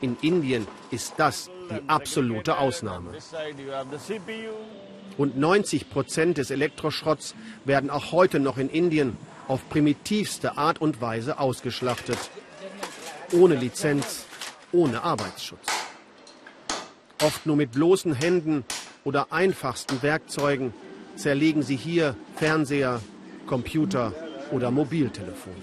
In 0.00 0.16
Indien 0.22 0.66
ist 0.90 1.14
das 1.16 1.50
die 1.70 1.88
absolute 1.88 2.58
Ausnahme. 2.58 3.10
Und 5.16 5.36
90 5.36 5.90
Prozent 5.90 6.38
des 6.38 6.50
Elektroschrotts 6.50 7.34
werden 7.64 7.90
auch 7.90 8.12
heute 8.12 8.38
noch 8.38 8.58
in 8.58 8.70
Indien 8.70 9.16
auf 9.48 9.68
primitivste 9.68 10.56
Art 10.56 10.80
und 10.80 11.00
Weise 11.00 11.40
ausgeschlachtet. 11.40 12.18
Ohne 13.32 13.56
Lizenz, 13.56 14.26
ohne 14.70 15.02
Arbeitsschutz. 15.02 15.66
Oft 17.22 17.46
nur 17.46 17.56
mit 17.56 17.72
bloßen 17.72 18.14
Händen 18.14 18.64
oder 19.02 19.32
einfachsten 19.32 20.02
Werkzeugen 20.02 20.72
zerlegen 21.16 21.62
sie 21.62 21.76
hier 21.76 22.14
Fernseher, 22.36 23.00
Computer 23.46 24.12
oder 24.52 24.70
Mobiltelefone. 24.70 25.56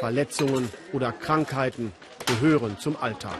Verletzungen 0.00 0.68
oder 0.92 1.12
Krankheiten 1.12 1.92
gehören 2.28 2.78
zum 2.78 2.96
Alltag. 2.96 3.38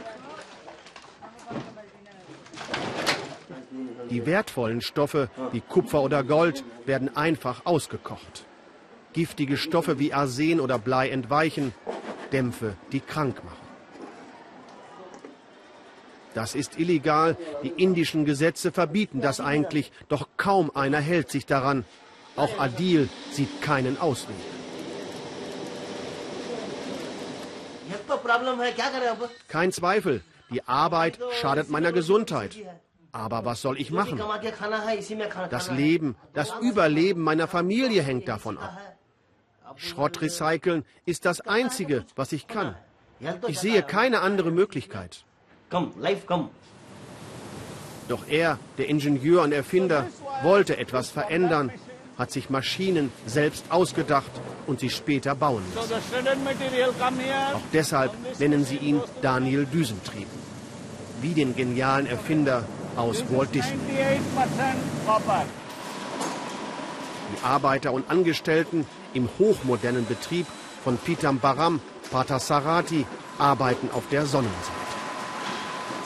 Die 4.09 4.25
wertvollen 4.25 4.81
Stoffe 4.81 5.29
wie 5.51 5.61
Kupfer 5.61 6.01
oder 6.01 6.23
Gold 6.23 6.63
werden 6.85 7.15
einfach 7.15 7.65
ausgekocht. 7.65 8.45
Giftige 9.13 9.57
Stoffe 9.57 9.99
wie 9.99 10.13
Arsen 10.13 10.59
oder 10.59 10.79
Blei 10.79 11.09
entweichen, 11.09 11.73
Dämpfe, 12.31 12.75
die 12.91 12.99
krank 12.99 13.43
machen. 13.43 13.69
Das 16.33 16.55
ist 16.55 16.79
illegal. 16.79 17.37
Die 17.63 17.73
indischen 17.83 18.25
Gesetze 18.25 18.71
verbieten 18.71 19.21
das 19.21 19.39
eigentlich, 19.39 19.91
doch 20.07 20.27
kaum 20.37 20.71
einer 20.75 20.99
hält 20.99 21.29
sich 21.29 21.45
daran. 21.45 21.85
Auch 22.35 22.59
Adil 22.59 23.09
sieht 23.31 23.61
keinen 23.61 23.99
Ausweg. 23.99 24.35
Kein 29.47 29.71
Zweifel, 29.71 30.21
die 30.51 30.67
Arbeit 30.67 31.19
schadet 31.39 31.69
meiner 31.69 31.91
Gesundheit. 31.91 32.55
Aber 33.11 33.43
was 33.45 33.61
soll 33.61 33.79
ich 33.79 33.91
machen? 33.91 34.21
Das 35.49 35.71
Leben, 35.71 36.15
das 36.33 36.53
Überleben 36.61 37.21
meiner 37.21 37.47
Familie 37.47 38.03
hängt 38.03 38.27
davon 38.27 38.57
ab. 38.57 38.77
Schrott 39.75 40.21
recyceln 40.21 40.85
ist 41.05 41.25
das 41.25 41.41
Einzige, 41.41 42.05
was 42.15 42.31
ich 42.31 42.47
kann. 42.47 42.75
Ich 43.47 43.59
sehe 43.59 43.83
keine 43.83 44.21
andere 44.21 44.51
Möglichkeit. 44.51 45.23
Doch 48.09 48.27
er, 48.27 48.57
der 48.77 48.89
Ingenieur 48.89 49.43
und 49.43 49.51
Erfinder, 49.51 50.07
wollte 50.41 50.77
etwas 50.77 51.09
verändern, 51.09 51.71
hat 52.19 52.31
sich 52.31 52.49
Maschinen 52.49 53.11
selbst 53.25 53.63
ausgedacht 53.69 54.29
und 54.67 54.81
sie 54.81 54.89
später 54.89 55.33
bauen 55.35 55.63
lassen. 55.73 55.93
Auch 57.55 57.61
deshalb 57.71 58.11
nennen 58.39 58.65
sie 58.65 58.75
ihn 58.75 59.01
Daniel 59.21 59.65
Düsentrieb. 59.65 60.27
Wie 61.21 61.33
den 61.33 61.55
genialen 61.55 62.05
Erfinder 62.05 62.65
aus 62.97 63.23
Walt 63.29 63.55
Disney. 63.55 63.79
Die 67.31 67.43
Arbeiter 67.43 67.93
und 67.93 68.09
Angestellten 68.09 68.85
im 69.13 69.29
hochmodernen 69.39 70.05
Betrieb 70.05 70.45
von 70.83 70.97
Pitambaram, 70.97 71.79
Patasarati 72.11 73.05
arbeiten 73.37 73.89
auf 73.93 74.03
der 74.11 74.25
Sonnenseite. 74.25 74.89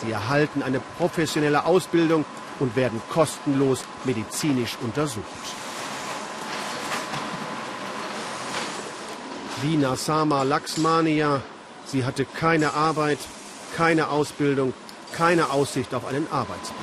Sie 0.06 0.12
erhalten 0.12 0.62
eine 0.62 0.80
professionelle 0.98 1.66
Ausbildung 1.66 2.26
und 2.60 2.76
werden 2.76 3.02
kostenlos 3.10 3.84
medizinisch 4.04 4.78
untersucht. 4.82 5.63
Lina 9.64 9.96
Sama 9.96 10.44
Laxmania, 10.44 11.42
sie 11.86 12.06
hatte 12.06 12.26
keine 12.26 12.74
Arbeit, 12.74 13.20
keine 13.76 14.10
Ausbildung 14.10 14.74
keine 15.14 15.52
Aussicht 15.52 15.94
auf 15.94 16.06
einen 16.06 16.28
Arbeitsplatz. 16.32 16.74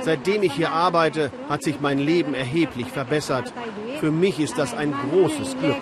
Seitdem 0.00 0.42
ich 0.42 0.54
hier 0.54 0.72
arbeite, 0.72 1.30
hat 1.48 1.62
sich 1.62 1.80
mein 1.80 1.98
Leben 1.98 2.34
erheblich 2.34 2.88
verbessert. 2.88 3.52
Für 4.00 4.10
mich 4.10 4.40
ist 4.40 4.56
das 4.56 4.74
ein 4.74 4.92
großes 5.10 5.58
Glück. 5.58 5.76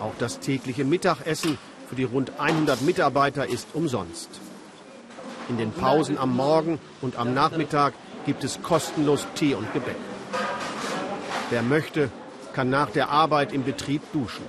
Auch 0.00 0.12
das 0.18 0.38
tägliche 0.38 0.84
Mittagessen 0.84 1.58
für 1.88 1.96
die 1.96 2.04
rund 2.04 2.38
100 2.38 2.82
Mitarbeiter 2.82 3.48
ist 3.48 3.68
umsonst. 3.74 4.28
In 5.48 5.58
den 5.58 5.72
Pausen 5.72 6.18
am 6.18 6.36
Morgen 6.36 6.78
und 7.02 7.16
am 7.16 7.34
Nachmittag 7.34 7.94
gibt 8.26 8.44
es 8.44 8.62
kostenlos 8.62 9.26
Tee 9.34 9.54
und 9.54 9.72
Gebäck. 9.72 9.96
Wer 11.50 11.62
möchte, 11.62 12.10
kann 12.52 12.70
nach 12.70 12.90
der 12.90 13.10
Arbeit 13.10 13.52
im 13.52 13.64
Betrieb 13.64 14.02
duschen. 14.12 14.44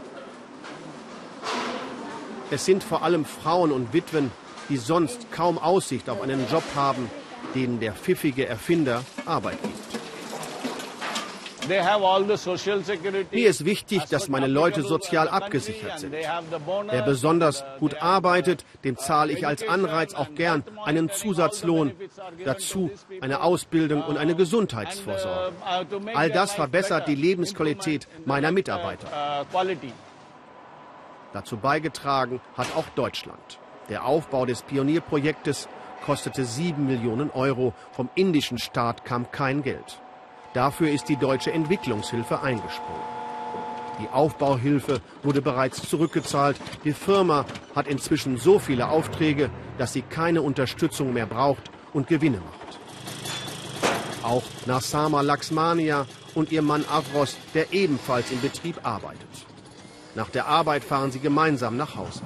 Es 2.52 2.66
sind 2.66 2.84
vor 2.84 3.04
allem 3.04 3.26
Frauen 3.26 3.72
und 3.72 3.94
Witwen, 3.94 4.32
die 4.70 4.78
sonst 4.78 5.32
kaum 5.32 5.58
Aussicht 5.58 6.10
auf 6.10 6.22
einen 6.22 6.48
Job 6.50 6.64
haben, 6.76 7.10
denen 7.54 7.80
der 7.80 7.94
pfiffige 7.94 8.48
Erfinder 8.48 9.04
Arbeit 9.26 9.62
gibt. 9.62 9.75
Mir 11.68 13.50
ist 13.50 13.66
wichtig, 13.66 14.04
dass 14.06 14.30
meine 14.30 14.48
Leute 14.48 14.84
sozial 14.84 15.28
abgesichert 15.28 16.00
sind. 16.00 16.14
Wer 16.14 17.02
besonders 17.04 17.64
gut 17.80 18.02
arbeitet, 18.02 18.66
dem 18.84 18.98
zahle 18.98 19.34
ich 19.34 19.48
als 19.48 19.68
Anreiz 19.68 20.14
auch 20.14 20.34
gern 20.36 20.64
einen 20.84 21.10
Zusatzlohn, 21.10 21.94
dazu 22.44 22.92
eine 23.22 23.42
Ausbildung 23.42 24.04
und 24.04 24.18
eine 24.18 24.36
Gesundheitsvorsorge. 24.36 25.54
All 26.14 26.30
das 26.30 26.54
verbessert 26.54 27.08
die 27.08 27.16
Lebensqualität 27.16 28.08
meiner 28.26 28.52
Mitarbeiter. 28.52 29.46
Dazu 31.34 31.58
beigetragen 31.58 32.40
hat 32.56 32.68
auch 32.78 32.88
Deutschland. 32.96 33.60
Der 33.90 34.06
Aufbau 34.06 34.46
des 34.46 34.62
Pionierprojektes 34.64 35.68
kostete 36.06 36.46
sieben 36.46 36.88
Millionen 36.88 37.30
Euro. 37.32 37.74
Vom 37.92 38.10
indischen 38.16 38.58
Staat 38.58 39.06
kam 39.06 39.32
kein 39.32 39.62
Geld. 39.62 40.00
Dafür 40.56 40.90
ist 40.90 41.10
die 41.10 41.18
deutsche 41.18 41.52
Entwicklungshilfe 41.52 42.42
eingesprungen. 42.42 43.02
Die 44.00 44.08
Aufbauhilfe 44.08 45.02
wurde 45.22 45.42
bereits 45.42 45.88
zurückgezahlt. 45.90 46.56
Die 46.86 46.94
Firma 46.94 47.46
hat 47.76 47.88
inzwischen 47.88 48.38
so 48.38 48.58
viele 48.58 48.88
Aufträge, 48.88 49.50
dass 49.78 49.92
sie 49.92 50.02
keine 50.02 50.42
Unterstützung 50.42 51.12
mehr 51.12 51.26
braucht 51.26 51.70
und 51.92 52.08
Gewinne 52.08 52.38
macht. 52.38 52.80
Auch 54.24 54.44
Nassama 54.66 55.20
Laxmania 55.20 56.06
und 56.36 56.54
ihr 56.54 56.62
Mann 56.62 56.86
Avros, 56.90 57.36
der 57.54 57.74
ebenfalls 57.74 58.32
im 58.32 58.40
Betrieb 58.40 58.80
arbeitet. 58.84 59.28
Nach 60.16 60.30
der 60.30 60.48
Arbeit 60.48 60.86
fahren 60.86 61.12
sie 61.12 61.20
gemeinsam 61.20 61.76
nach 61.76 61.98
Hause. 61.98 62.22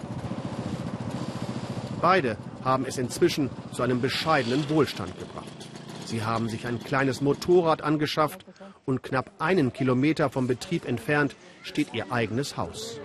Beide 2.00 2.38
haben 2.64 2.86
es 2.86 3.00
inzwischen 3.00 3.50
zu 3.74 3.82
einem 3.82 4.02
bescheidenen 4.02 4.70
Wohlstand 4.70 5.18
gebracht. 5.18 5.49
Sie 6.10 6.24
haben 6.24 6.50
sich 6.50 6.66
ein 6.66 6.80
kleines 6.80 7.22
Motorrad 7.22 7.84
angeschafft 7.84 8.44
und 8.88 9.04
knapp 9.04 9.32
einen 9.38 9.72
Kilometer 9.74 10.32
vom 10.32 10.48
Betrieb 10.48 10.88
entfernt 10.88 11.36
steht 11.62 11.94
ihr 11.94 12.12
eigenes 12.12 12.58
Haus. 12.58 13.00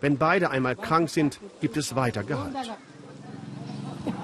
Wenn 0.00 0.18
beide 0.18 0.50
einmal 0.50 0.76
krank 0.76 1.10
sind, 1.10 1.40
gibt 1.60 1.76
es 1.76 1.96
weiter 1.96 2.22
Gehalt. 2.22 2.54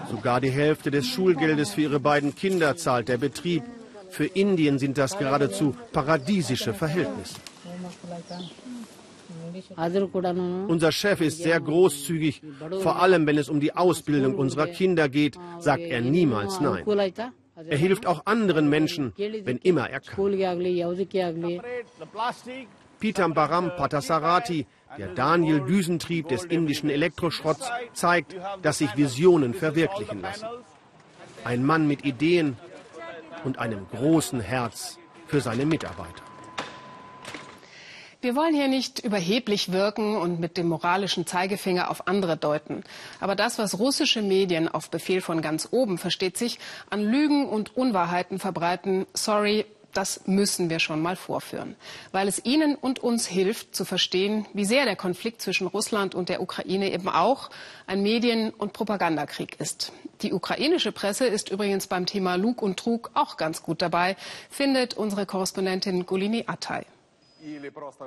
Sogar 0.09 0.41
die 0.41 0.53
Hälfte 0.53 0.93
des 0.93 1.09
Schulgeldes 1.09 1.73
für 1.73 1.81
ihre 1.81 1.99
beiden 1.99 2.37
Kinder 2.37 2.77
zahlt 2.77 3.09
der 3.09 3.19
Betrieb. 3.19 3.65
Für 4.09 4.27
Indien 4.27 4.79
sind 4.79 4.99
das 4.99 5.19
geradezu 5.19 5.75
paradiesische 5.93 6.73
Verhältnisse. 6.73 7.35
Unser 10.69 10.93
Chef 10.93 11.21
ist 11.21 11.43
sehr 11.43 11.61
großzügig, 11.61 12.43
vor 12.81 13.01
allem 13.03 13.27
wenn 13.27 13.39
es 13.39 13.49
um 13.49 13.61
die 13.61 13.75
Ausbildung 13.75 14.35
unserer 14.35 14.67
Kinder 14.67 15.09
geht, 15.09 15.39
sagt 15.59 15.83
er 15.83 16.01
niemals 16.01 16.61
Nein. 16.61 16.85
Er 17.55 17.77
hilft 17.77 18.07
auch 18.07 18.27
anderen 18.27 18.69
Menschen, 18.69 19.13
wenn 19.17 19.59
immer 19.59 19.89
er 19.91 20.01
kann. 20.01 20.33
Peter 22.99 23.29
Baram 23.29 23.77
Patasarati, 23.77 24.67
der 24.97 25.09
Daniel 25.09 25.61
Düsentrieb 25.61 26.29
des 26.29 26.45
indischen 26.45 26.89
Elektroschrotts, 26.89 27.71
zeigt, 27.93 28.37
dass 28.63 28.79
sich 28.79 28.97
Visionen 28.97 29.55
verwirklichen 29.55 30.23
lassen. 30.23 30.47
Ein 31.45 31.65
Mann 31.65 31.89
mit 31.89 32.05
Ideen 32.05 32.57
und 33.45 33.59
einem 33.59 33.87
großen 33.91 34.41
Herz 34.41 34.99
für 35.27 35.41
seine 35.41 35.67
Mitarbeiter. 35.67 36.23
Wir 38.23 38.37
wollen 38.37 38.55
hier 38.55 38.69
nicht 38.69 39.01
überheblich 39.01 39.73
wirken 39.73 40.17
und 40.17 40.39
mit 40.39 40.57
dem 40.57 40.69
moralischen 40.69 41.27
Zeigefinger 41.27 41.91
auf 41.91 42.07
andere 42.07 42.37
deuten. 42.37 42.85
Aber 43.19 43.35
das, 43.35 43.59
was 43.59 43.81
russische 43.81 44.23
Medien 44.23 44.69
auf 44.69 44.91
Befehl 44.91 45.21
von 45.21 45.43
ganz 45.43 45.67
oben, 45.73 45.99
versteht 45.99 46.37
sich, 46.37 46.61
an 46.89 47.03
Lügen 47.03 47.49
und 47.49 47.77
Unwahrheiten 47.77 48.39
verbreiten, 48.39 49.07
sorry, 49.13 49.67
das 49.93 50.21
müssen 50.27 50.71
wir 50.71 50.79
schon 50.79 51.03
mal 51.03 51.17
vorführen, 51.17 51.75
weil 52.13 52.29
es 52.29 52.45
Ihnen 52.45 52.77
und 52.77 53.01
uns 53.01 53.27
hilft 53.27 53.75
zu 53.75 53.85
verstehen, 53.85 54.47
wie 54.53 54.65
sehr 54.65 54.85
der 54.85 54.95
Konflikt 54.95 55.43
zwischen 55.43 55.67
Russland 55.67 56.15
und 56.15 56.29
der 56.29 56.41
Ukraine 56.41 56.93
eben 56.93 57.09
auch 57.09 57.51
ein 57.89 58.05
Medien- 58.05 58.51
und 58.51 58.73
Propagandakrieg 58.73 59.59
ist. 59.59 59.91
Die 60.23 60.33
ukrainische 60.33 60.93
Presse 60.93 61.27
ist 61.27 61.51
übrigens 61.51 61.89
beim 61.89 62.07
Thema 62.07 62.37
Lug 62.37 62.63
und 62.63 62.79
Trug 62.79 63.11
auch 63.15 63.37
ganz 63.37 63.65
gut 63.65 63.83
dabei, 63.83 64.15
findet 64.49 64.95
unsere 64.95 65.27
Korrespondentin 65.27 66.07
Golini 66.07 66.45
Atay. 66.47 66.85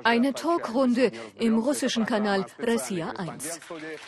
Eine 0.02 0.32
Talkrunde 0.32 1.12
im 1.38 1.58
russischen 1.58 2.06
Kanal 2.06 2.46
Russia 2.58 3.10
1. 3.10 3.60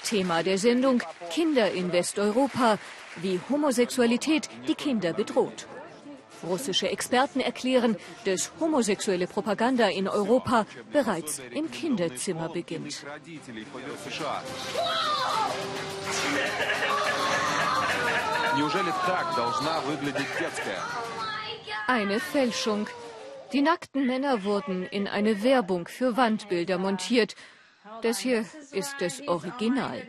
Thema 0.05 0.43
der 0.43 0.59
Sendung 0.59 1.03
Kinder 1.31 1.71
in 1.71 1.93
Westeuropa, 1.93 2.79
wie 3.17 3.38
Homosexualität 3.51 4.49
die 4.67 4.75
Kinder 4.75 5.12
bedroht. 5.12 5.67
Russische 6.43 6.88
Experten 6.88 7.41
erklären, 7.41 7.97
dass 8.25 8.53
homosexuelle 8.61 9.27
Propaganda 9.27 9.88
in 9.88 10.09
Europa 10.09 10.67
bereits 10.93 11.43
im 11.51 11.71
Kinderzimmer 11.71 12.49
beginnt. 12.49 13.05
Eine 21.87 22.21
Fälschung. 22.21 22.88
Die 23.53 23.63
nackten 23.63 24.07
Männer 24.07 24.45
wurden 24.45 24.85
in 24.87 25.09
eine 25.09 25.43
Werbung 25.43 25.89
für 25.89 26.17
Wandbilder 26.17 26.79
montiert. 26.79 27.35
Das 28.03 28.19
hier 28.19 28.45
ist 28.73 28.97
das 29.01 29.27
Original. 29.27 30.03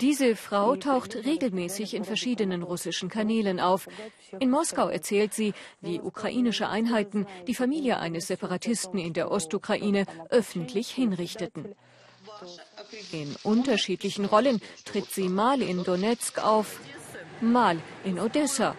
Diese 0.00 0.36
Frau 0.36 0.76
taucht 0.76 1.16
regelmäßig 1.16 1.94
in 1.94 2.04
verschiedenen 2.04 2.62
russischen 2.62 3.08
Kanälen 3.08 3.58
auf. 3.58 3.88
In 4.38 4.50
Moskau 4.50 4.88
erzählt 4.88 5.34
sie, 5.34 5.52
wie 5.80 6.00
ukrainische 6.00 6.68
Einheiten 6.68 7.26
die 7.48 7.54
Familie 7.54 7.98
eines 7.98 8.28
Separatisten 8.28 8.98
in 9.00 9.12
der 9.12 9.30
Ostukraine 9.32 10.06
öffentlich 10.28 10.90
hinrichteten. 10.90 11.74
In 13.10 13.34
unterschiedlichen 13.42 14.24
Rollen 14.24 14.60
tritt 14.84 15.10
sie 15.10 15.28
mal 15.28 15.62
in 15.62 15.82
Donetsk 15.82 16.38
auf, 16.38 16.78
mal 17.40 17.78
in 18.04 18.18
Odessa, 18.18 18.74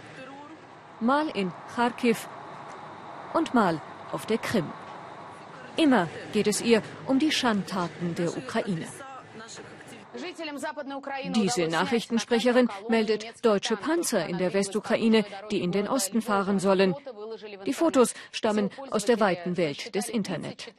mal 1.00 1.28
in 1.30 1.52
Kharkiv 1.76 2.28
und 3.34 3.54
mal 3.54 3.82
auf 4.12 4.26
der 4.26 4.38
Krim. 4.38 4.70
Immer 5.78 6.08
geht 6.34 6.48
es 6.48 6.62
ihr 6.62 6.82
um 7.08 7.20
die 7.20 7.32
Schandtaten 7.32 8.16
der 8.16 8.36
Ukraine. 8.38 8.88
Diese 11.34 11.68
Nachrichtensprecherin 11.68 12.68
meldet 12.90 13.26
deutsche 13.46 13.78
Panzer 13.78 14.26
in 14.26 14.38
der 14.38 14.54
Westukraine, 14.54 15.24
die 15.50 15.62
in 15.62 15.72
den 15.72 15.88
Osten 15.88 16.22
fahren 16.22 16.60
sollen. 16.60 16.94
Die 17.66 17.74
Fotos 17.74 18.14
stammen 18.32 18.70
aus 18.90 19.06
der 19.06 19.22
weiten 19.22 19.56
Welt 19.56 19.96
des 19.96 20.10
Internet. 20.10 20.74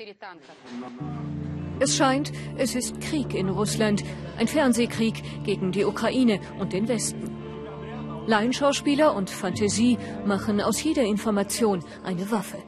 Es 1.80 1.96
scheint, 1.96 2.30
es 2.58 2.74
ist 2.74 3.00
Krieg 3.00 3.34
in 3.34 3.48
Russland, 3.48 4.04
ein 4.38 4.48
Fernsehkrieg 4.48 5.44
gegen 5.44 5.72
die 5.72 5.84
Ukraine 5.84 6.40
und 6.58 6.74
den 6.74 6.86
Westen. 6.86 7.41
Laienschauspieler 8.26 9.14
und 9.14 9.30
Fantasie 9.30 9.98
machen 10.24 10.60
aus 10.60 10.82
jeder 10.82 11.02
Information 11.02 11.84
eine 12.04 12.30
Waffe. 12.30 12.58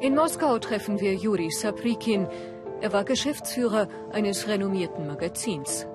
In 0.00 0.14
Moskau 0.14 0.58
treffen 0.58 1.00
wir 1.00 1.14
Juri 1.14 1.50
Saprikin. 1.50 2.26
Er 2.80 2.92
war 2.92 3.04
Geschäftsführer 3.04 3.88
eines 4.12 4.48
renommierten 4.48 5.06
Magazins. 5.06 5.86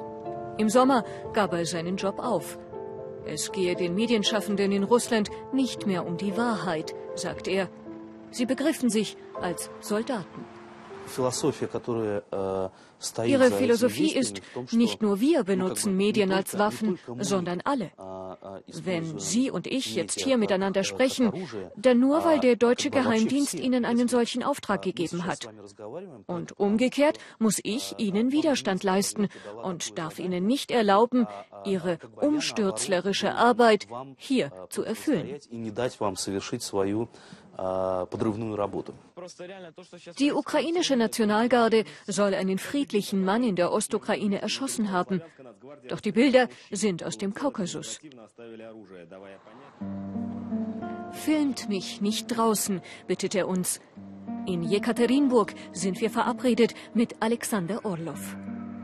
Im 0.57 0.69
Sommer 0.69 1.03
gab 1.33 1.53
er 1.53 1.65
seinen 1.65 1.97
Job 1.97 2.19
auf. 2.19 2.57
Es 3.25 3.51
gehe 3.51 3.75
den 3.75 3.95
Medienschaffenden 3.95 4.71
in 4.71 4.83
Russland 4.83 5.29
nicht 5.51 5.85
mehr 5.85 6.05
um 6.05 6.17
die 6.17 6.37
Wahrheit, 6.37 6.93
sagt 7.15 7.47
er. 7.47 7.69
Sie 8.31 8.45
begriffen 8.45 8.89
sich 8.89 9.17
als 9.41 9.69
Soldaten. 9.79 10.52
Ihre 13.25 13.51
Philosophie 13.51 14.15
ist, 14.15 14.41
nicht 14.71 15.01
nur 15.01 15.19
wir 15.19 15.43
benutzen 15.43 15.97
Medien 15.97 16.31
als 16.31 16.57
Waffen, 16.57 16.97
sondern 17.19 17.61
alle. 17.61 17.91
Wenn 18.67 19.19
Sie 19.19 19.51
und 19.51 19.67
ich 19.67 19.95
jetzt 19.95 20.21
hier 20.21 20.37
miteinander 20.37 20.83
sprechen, 20.83 21.31
dann 21.75 21.99
nur, 21.99 22.23
weil 22.23 22.39
der 22.39 22.55
deutsche 22.55 22.89
Geheimdienst 22.89 23.55
Ihnen 23.55 23.85
einen 23.85 24.07
solchen 24.07 24.43
Auftrag 24.43 24.81
gegeben 24.81 25.25
hat. 25.25 25.47
Und 26.27 26.57
umgekehrt 26.57 27.17
muss 27.39 27.59
ich 27.63 27.95
Ihnen 27.97 28.31
Widerstand 28.31 28.83
leisten 28.83 29.27
und 29.63 29.97
darf 29.97 30.19
Ihnen 30.19 30.45
nicht 30.45 30.71
erlauben, 30.71 31.27
Ihre 31.65 31.99
umstürzlerische 32.15 33.35
Arbeit 33.35 33.87
hier 34.17 34.51
zu 34.69 34.83
erfüllen. 34.83 35.39
Die 40.19 40.31
ukrainische 40.33 40.95
Nationalgarde 40.95 41.83
soll 42.07 42.33
einen 42.33 42.57
friedlichen 42.57 43.23
Mann 43.23 43.43
in 43.43 43.55
der 43.55 43.71
Ostukraine 43.71 44.41
erschossen 44.41 44.91
haben. 44.91 45.21
Doch 45.87 45.99
die 45.99 46.11
Bilder 46.11 46.49
sind 46.71 47.03
aus 47.03 47.17
dem 47.17 47.33
Kaukasus. 47.33 47.99
Filmt 51.11 51.69
mich 51.69 52.01
nicht 52.01 52.27
draußen, 52.27 52.81
bittet 53.07 53.35
er 53.35 53.47
uns. 53.47 53.79
In 54.47 54.63
Jekaterinburg 54.63 55.53
sind 55.71 56.01
wir 56.01 56.09
verabredet 56.09 56.73
mit 56.95 57.21
Alexander 57.21 57.85
Orlov. 57.85 58.35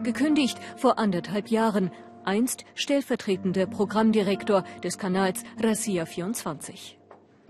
Gekündigt 0.03 0.60
vor 0.77 0.99
anderthalb 0.99 1.49
Jahren, 1.49 1.91
einst 2.23 2.65
stellvertretender 2.75 3.65
Programmdirektor 3.65 4.63
des 4.84 4.97
Kanals 4.97 5.43
Russia 5.62 6.05
24. 6.05 6.99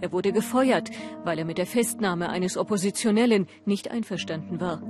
Er 0.01 0.11
wurde 0.11 0.31
gefeuert, 0.31 0.89
weil 1.23 1.39
er 1.39 1.45
mit 1.45 1.57
der 1.57 1.67
Festnahme 1.67 2.29
eines 2.29 2.57
Oppositionellen 2.57 3.47
nicht 3.65 3.91
einverstanden 3.91 4.59
war. 4.61 4.81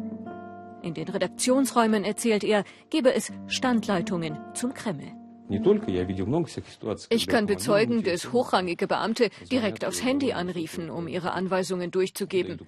In 0.81 0.93
den 0.93 1.09
Redaktionsräumen, 1.09 2.03
erzählt 2.03 2.43
er, 2.43 2.63
gebe 2.89 3.13
es 3.13 3.31
Standleitungen 3.47 4.37
zum 4.53 4.73
Kreml. 4.73 5.13
Ich 7.09 7.27
kann 7.27 7.47
bezeugen, 7.47 8.03
dass 8.03 8.31
hochrangige 8.31 8.85
Beamte 8.85 9.29
direkt 9.51 9.83
aufs 9.83 10.03
Handy 10.03 10.31
anriefen, 10.31 10.91
um 10.91 11.07
ihre 11.07 11.31
Anweisungen 11.31 11.89
durchzugeben. 11.89 12.59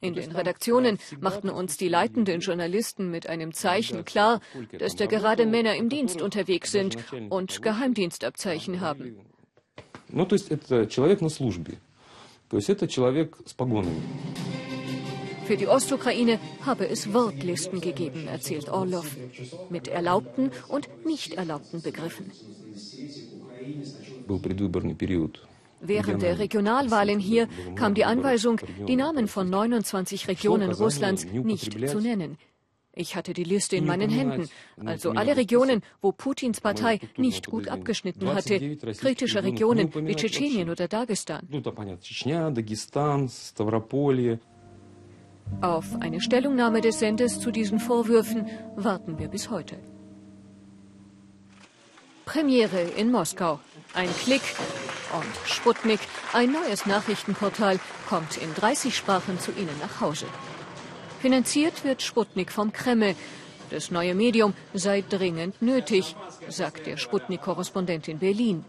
In 0.00 0.14
den 0.14 0.32
Redaktionen 0.32 0.98
machten 1.20 1.50
uns 1.50 1.76
die 1.76 1.88
leitenden 1.88 2.40
Journalisten 2.40 3.10
mit 3.10 3.28
einem 3.28 3.52
Zeichen 3.52 4.06
klar, 4.06 4.40
dass 4.78 4.96
da 4.96 5.04
gerade 5.04 5.44
Männer 5.44 5.76
im 5.76 5.90
Dienst 5.90 6.22
unterwegs 6.22 6.72
sind 6.72 6.96
und 7.28 7.60
Geheimdienstabzeichen 7.60 8.80
haben. 8.80 9.20
Ну, 10.11 10.25
то 10.25 10.33
есть 10.35 10.49
это 10.49 10.85
человек 10.87 11.21
на 11.21 11.29
службе. 11.29 11.77
То 12.49 12.57
есть 12.57 12.69
это 12.69 12.87
человек 12.87 13.37
с 13.45 13.53
погонами. 13.53 14.01
Für 15.47 15.55
die 15.55 15.67
Ostukraine 15.67 16.39
habe 16.65 16.89
es 16.89 17.13
Wortlisten 17.13 17.79
gegeben, 17.79 18.27
erzählt 18.27 18.67
Orlov, 18.67 19.15
mit 19.69 19.87
erlaubten 19.87 20.51
und 20.67 20.89
nicht 21.05 21.35
erlaubten 21.35 21.81
Begriffen. 21.81 22.31
Während 25.79 26.21
der 26.21 26.39
Regionalwahlen 26.39 27.19
hier 27.19 27.47
kam 27.75 27.93
die 27.93 28.03
Anweisung, 28.03 28.59
die 28.87 28.97
Namen 28.97 29.27
von 29.29 29.49
29 29.49 30.27
Regionen 30.27 30.71
Russlands 30.71 31.25
nicht 31.25 31.71
zu 31.87 31.99
nennen. 32.01 32.37
Ich 32.94 33.16
hatte 33.16 33.32
die 33.32 33.44
Liste 33.44 33.76
in 33.76 33.86
meinen 33.86 34.10
Händen, 34.10 34.48
also 34.84 35.12
alle 35.12 35.36
Regionen, 35.36 35.82
wo 36.02 36.12
Putins 36.12 36.60
Partei 36.60 37.00
nicht 37.16 37.46
gut 37.46 37.68
abgeschnitten 37.68 38.28
hatte, 38.34 38.76
kritische 38.76 39.42
Regionen 39.42 39.94
wie 39.94 40.14
Tschetschenien 40.14 40.68
oder 40.68 40.88
Dagestan. 40.88 41.48
Auf 45.60 45.86
eine 46.00 46.20
Stellungnahme 46.20 46.80
des 46.80 46.98
Senders 46.98 47.40
zu 47.40 47.50
diesen 47.50 47.78
Vorwürfen 47.80 48.46
warten 48.76 49.18
wir 49.18 49.28
bis 49.28 49.50
heute. 49.50 49.78
Premiere 52.26 52.82
in 52.96 53.10
Moskau. 53.10 53.58
Ein 53.94 54.08
Klick 54.24 54.42
Und 55.12 55.46
Sputnik, 55.46 56.00
ein 56.32 56.52
neues 56.52 56.86
Nachrichtenportal, 56.86 57.78
kommt 58.08 58.38
in 58.38 58.54
30 58.54 58.96
Sprachen 58.96 59.38
zu 59.38 59.50
Ihnen 59.52 59.78
nach 59.80 60.00
Hause. 60.00 60.24
Finanziert 61.22 61.84
wird 61.84 62.02
Sputnik 62.02 62.50
vom 62.50 62.72
Kreml. 62.72 63.14
Das 63.70 63.92
neue 63.92 64.12
Medium 64.12 64.54
sei 64.74 65.04
dringend 65.08 65.62
nötig, 65.62 66.16
sagt 66.48 66.84
der 66.86 66.96
Sputnik-Korrespondent 66.96 68.08
in 68.08 68.18
Berlin. 68.18 68.64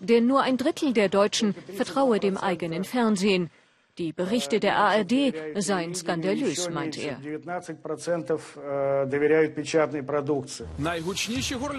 Denn 0.00 0.26
nur 0.26 0.42
ein 0.42 0.58
Drittel 0.58 0.92
der 0.92 1.08
Deutschen 1.08 1.54
vertraue 1.74 2.20
dem 2.20 2.36
eigenen 2.36 2.84
Fernsehen. 2.84 3.48
Die 3.98 4.12
Berichte 4.12 4.60
der 4.60 4.76
ARD 4.76 5.32
seien 5.56 5.94
skandalös, 5.94 6.68
meint 6.68 6.98
er. 6.98 7.18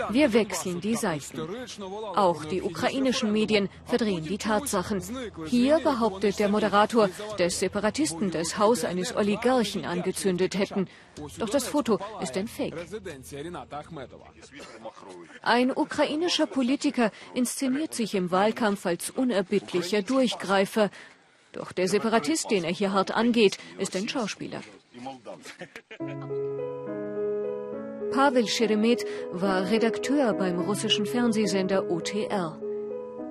Wir 0.09 0.33
wechseln 0.33 0.81
die 0.81 0.95
Seiten. 0.95 1.41
Auch 2.15 2.45
die 2.45 2.63
ukrainischen 2.63 3.31
Medien 3.31 3.69
verdrehen 3.85 4.23
die 4.23 4.39
Tatsachen. 4.39 5.03
Hier 5.45 5.77
behauptet 5.77 6.39
der 6.39 6.49
Moderator, 6.49 7.09
dass 7.37 7.59
Separatisten 7.59 8.31
das 8.31 8.57
Haus 8.57 8.83
eines 8.83 9.15
Oligarchen 9.15 9.85
angezündet 9.85 10.57
hätten. 10.57 10.87
Doch 11.37 11.49
das 11.49 11.67
Foto 11.67 11.99
ist 12.21 12.35
ein 12.35 12.47
Fake. 12.47 12.73
Ein 15.43 15.71
ukrainischer 15.71 16.47
Politiker 16.47 17.11
inszeniert 17.35 17.93
sich 17.93 18.15
im 18.15 18.31
Wahlkampf 18.31 18.87
als 18.87 19.11
unerbittlicher 19.11 20.01
Durchgreifer. 20.01 20.89
Doch 21.51 21.71
der 21.71 21.87
Separatist, 21.87 22.51
den 22.51 22.63
er 22.63 22.71
hier 22.71 22.93
hart 22.93 23.11
angeht, 23.11 23.57
ist 23.77 23.95
ein 23.95 24.07
Schauspieler. 24.07 24.61
Pavel 28.11 28.47
Scheremet 28.47 29.05
war 29.31 29.69
Redakteur 29.69 30.33
beim 30.33 30.59
russischen 30.59 31.05
Fernsehsender 31.05 31.89
OTR. 31.89 32.59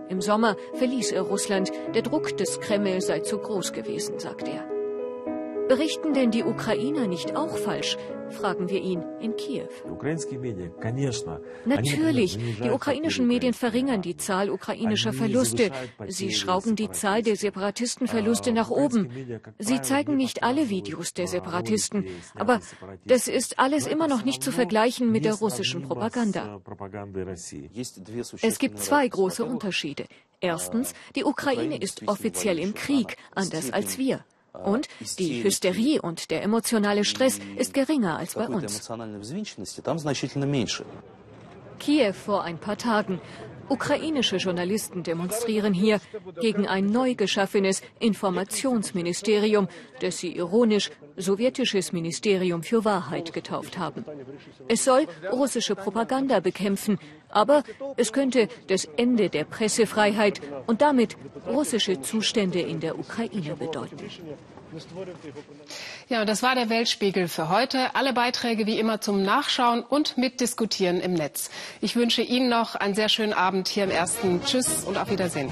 Im 0.08 0.20
Sommer 0.20 0.56
verließ 0.74 1.12
er 1.12 1.22
Russland. 1.22 1.72
Der 1.94 2.02
Druck 2.02 2.36
des 2.36 2.60
Kreml 2.60 3.00
sei 3.00 3.20
zu 3.20 3.38
groß 3.38 3.72
gewesen, 3.72 4.18
sagt 4.20 4.46
er. 4.46 4.75
Berichten 5.68 6.14
denn 6.14 6.30
die 6.30 6.44
Ukrainer 6.44 7.06
nicht 7.06 7.36
auch 7.36 7.56
falsch? 7.56 7.96
fragen 8.30 8.68
wir 8.68 8.80
ihn 8.80 9.02
in 9.20 9.36
Kiew. 9.36 9.68
Natürlich, 11.64 12.38
die 12.62 12.70
ukrainischen 12.70 13.26
Medien 13.26 13.54
verringern 13.54 14.02
die 14.02 14.16
Zahl 14.16 14.50
ukrainischer 14.50 15.12
Verluste. 15.12 15.70
Sie 16.08 16.32
schrauben 16.32 16.76
die 16.76 16.90
Zahl 16.90 17.22
der 17.22 17.36
Separatistenverluste 17.36 18.52
nach 18.52 18.70
oben. 18.70 19.10
Sie 19.58 19.80
zeigen 19.80 20.16
nicht 20.16 20.42
alle 20.42 20.68
Videos 20.68 21.14
der 21.14 21.26
Separatisten. 21.26 22.06
Aber 22.34 22.60
das 23.04 23.28
ist 23.28 23.58
alles 23.58 23.86
immer 23.86 24.08
noch 24.08 24.24
nicht 24.24 24.42
zu 24.42 24.52
vergleichen 24.52 25.10
mit 25.10 25.24
der 25.24 25.34
russischen 25.34 25.82
Propaganda. 25.82 26.60
Es 28.42 28.58
gibt 28.58 28.78
zwei 28.78 29.08
große 29.08 29.44
Unterschiede. 29.44 30.06
Erstens, 30.40 30.92
die 31.14 31.24
Ukraine 31.24 31.78
ist 31.78 32.06
offiziell 32.06 32.58
im 32.58 32.74
Krieg, 32.74 33.16
anders 33.34 33.72
als 33.72 33.96
wir. 33.96 34.24
Und 34.64 34.88
die 35.18 35.42
Hysterie 35.44 36.00
und 36.00 36.30
der 36.30 36.42
emotionale 36.42 37.04
Stress 37.04 37.38
ist 37.56 37.74
geringer 37.74 38.16
als 38.18 38.34
bei 38.34 38.48
uns. 38.48 38.88
Kiew 41.78 42.12
vor 42.12 42.44
ein 42.44 42.58
paar 42.58 42.76
Tagen. 42.76 43.20
Ukrainische 43.68 44.36
Journalisten 44.36 45.02
demonstrieren 45.02 45.74
hier 45.74 46.00
gegen 46.40 46.68
ein 46.68 46.86
neu 46.86 47.14
geschaffenes 47.14 47.82
Informationsministerium, 47.98 49.68
das 50.00 50.18
sie 50.18 50.36
ironisch 50.36 50.90
sowjetisches 51.16 51.92
Ministerium 51.92 52.62
für 52.62 52.84
Wahrheit 52.84 53.32
getauft 53.32 53.78
haben. 53.78 54.04
Es 54.68 54.84
soll 54.84 55.06
russische 55.32 55.74
Propaganda 55.74 56.40
bekämpfen, 56.40 56.98
aber 57.28 57.64
es 57.96 58.12
könnte 58.12 58.48
das 58.68 58.84
Ende 58.96 59.30
der 59.30 59.44
Pressefreiheit 59.44 60.40
und 60.66 60.80
damit 60.80 61.16
russische 61.48 62.00
Zustände 62.02 62.60
in 62.60 62.78
der 62.78 62.98
Ukraine 62.98 63.56
bedeuten. 63.56 63.96
Ja, 66.08 66.24
das 66.24 66.42
war 66.42 66.54
der 66.54 66.68
Weltspiegel 66.68 67.28
für 67.28 67.48
heute. 67.48 67.94
Alle 67.94 68.12
Beiträge 68.12 68.66
wie 68.66 68.78
immer 68.78 69.00
zum 69.00 69.22
Nachschauen 69.22 69.82
und 69.82 70.18
mitdiskutieren 70.18 71.00
im 71.00 71.14
Netz. 71.14 71.50
Ich 71.80 71.96
wünsche 71.96 72.22
Ihnen 72.22 72.48
noch 72.48 72.74
einen 72.74 72.94
sehr 72.94 73.08
schönen 73.08 73.32
Abend 73.32 73.68
hier 73.68 73.84
im 73.84 73.90
ersten. 73.90 74.42
Tschüss 74.44 74.84
und 74.84 74.98
auf 74.98 75.10
Wiedersehen. 75.10 75.50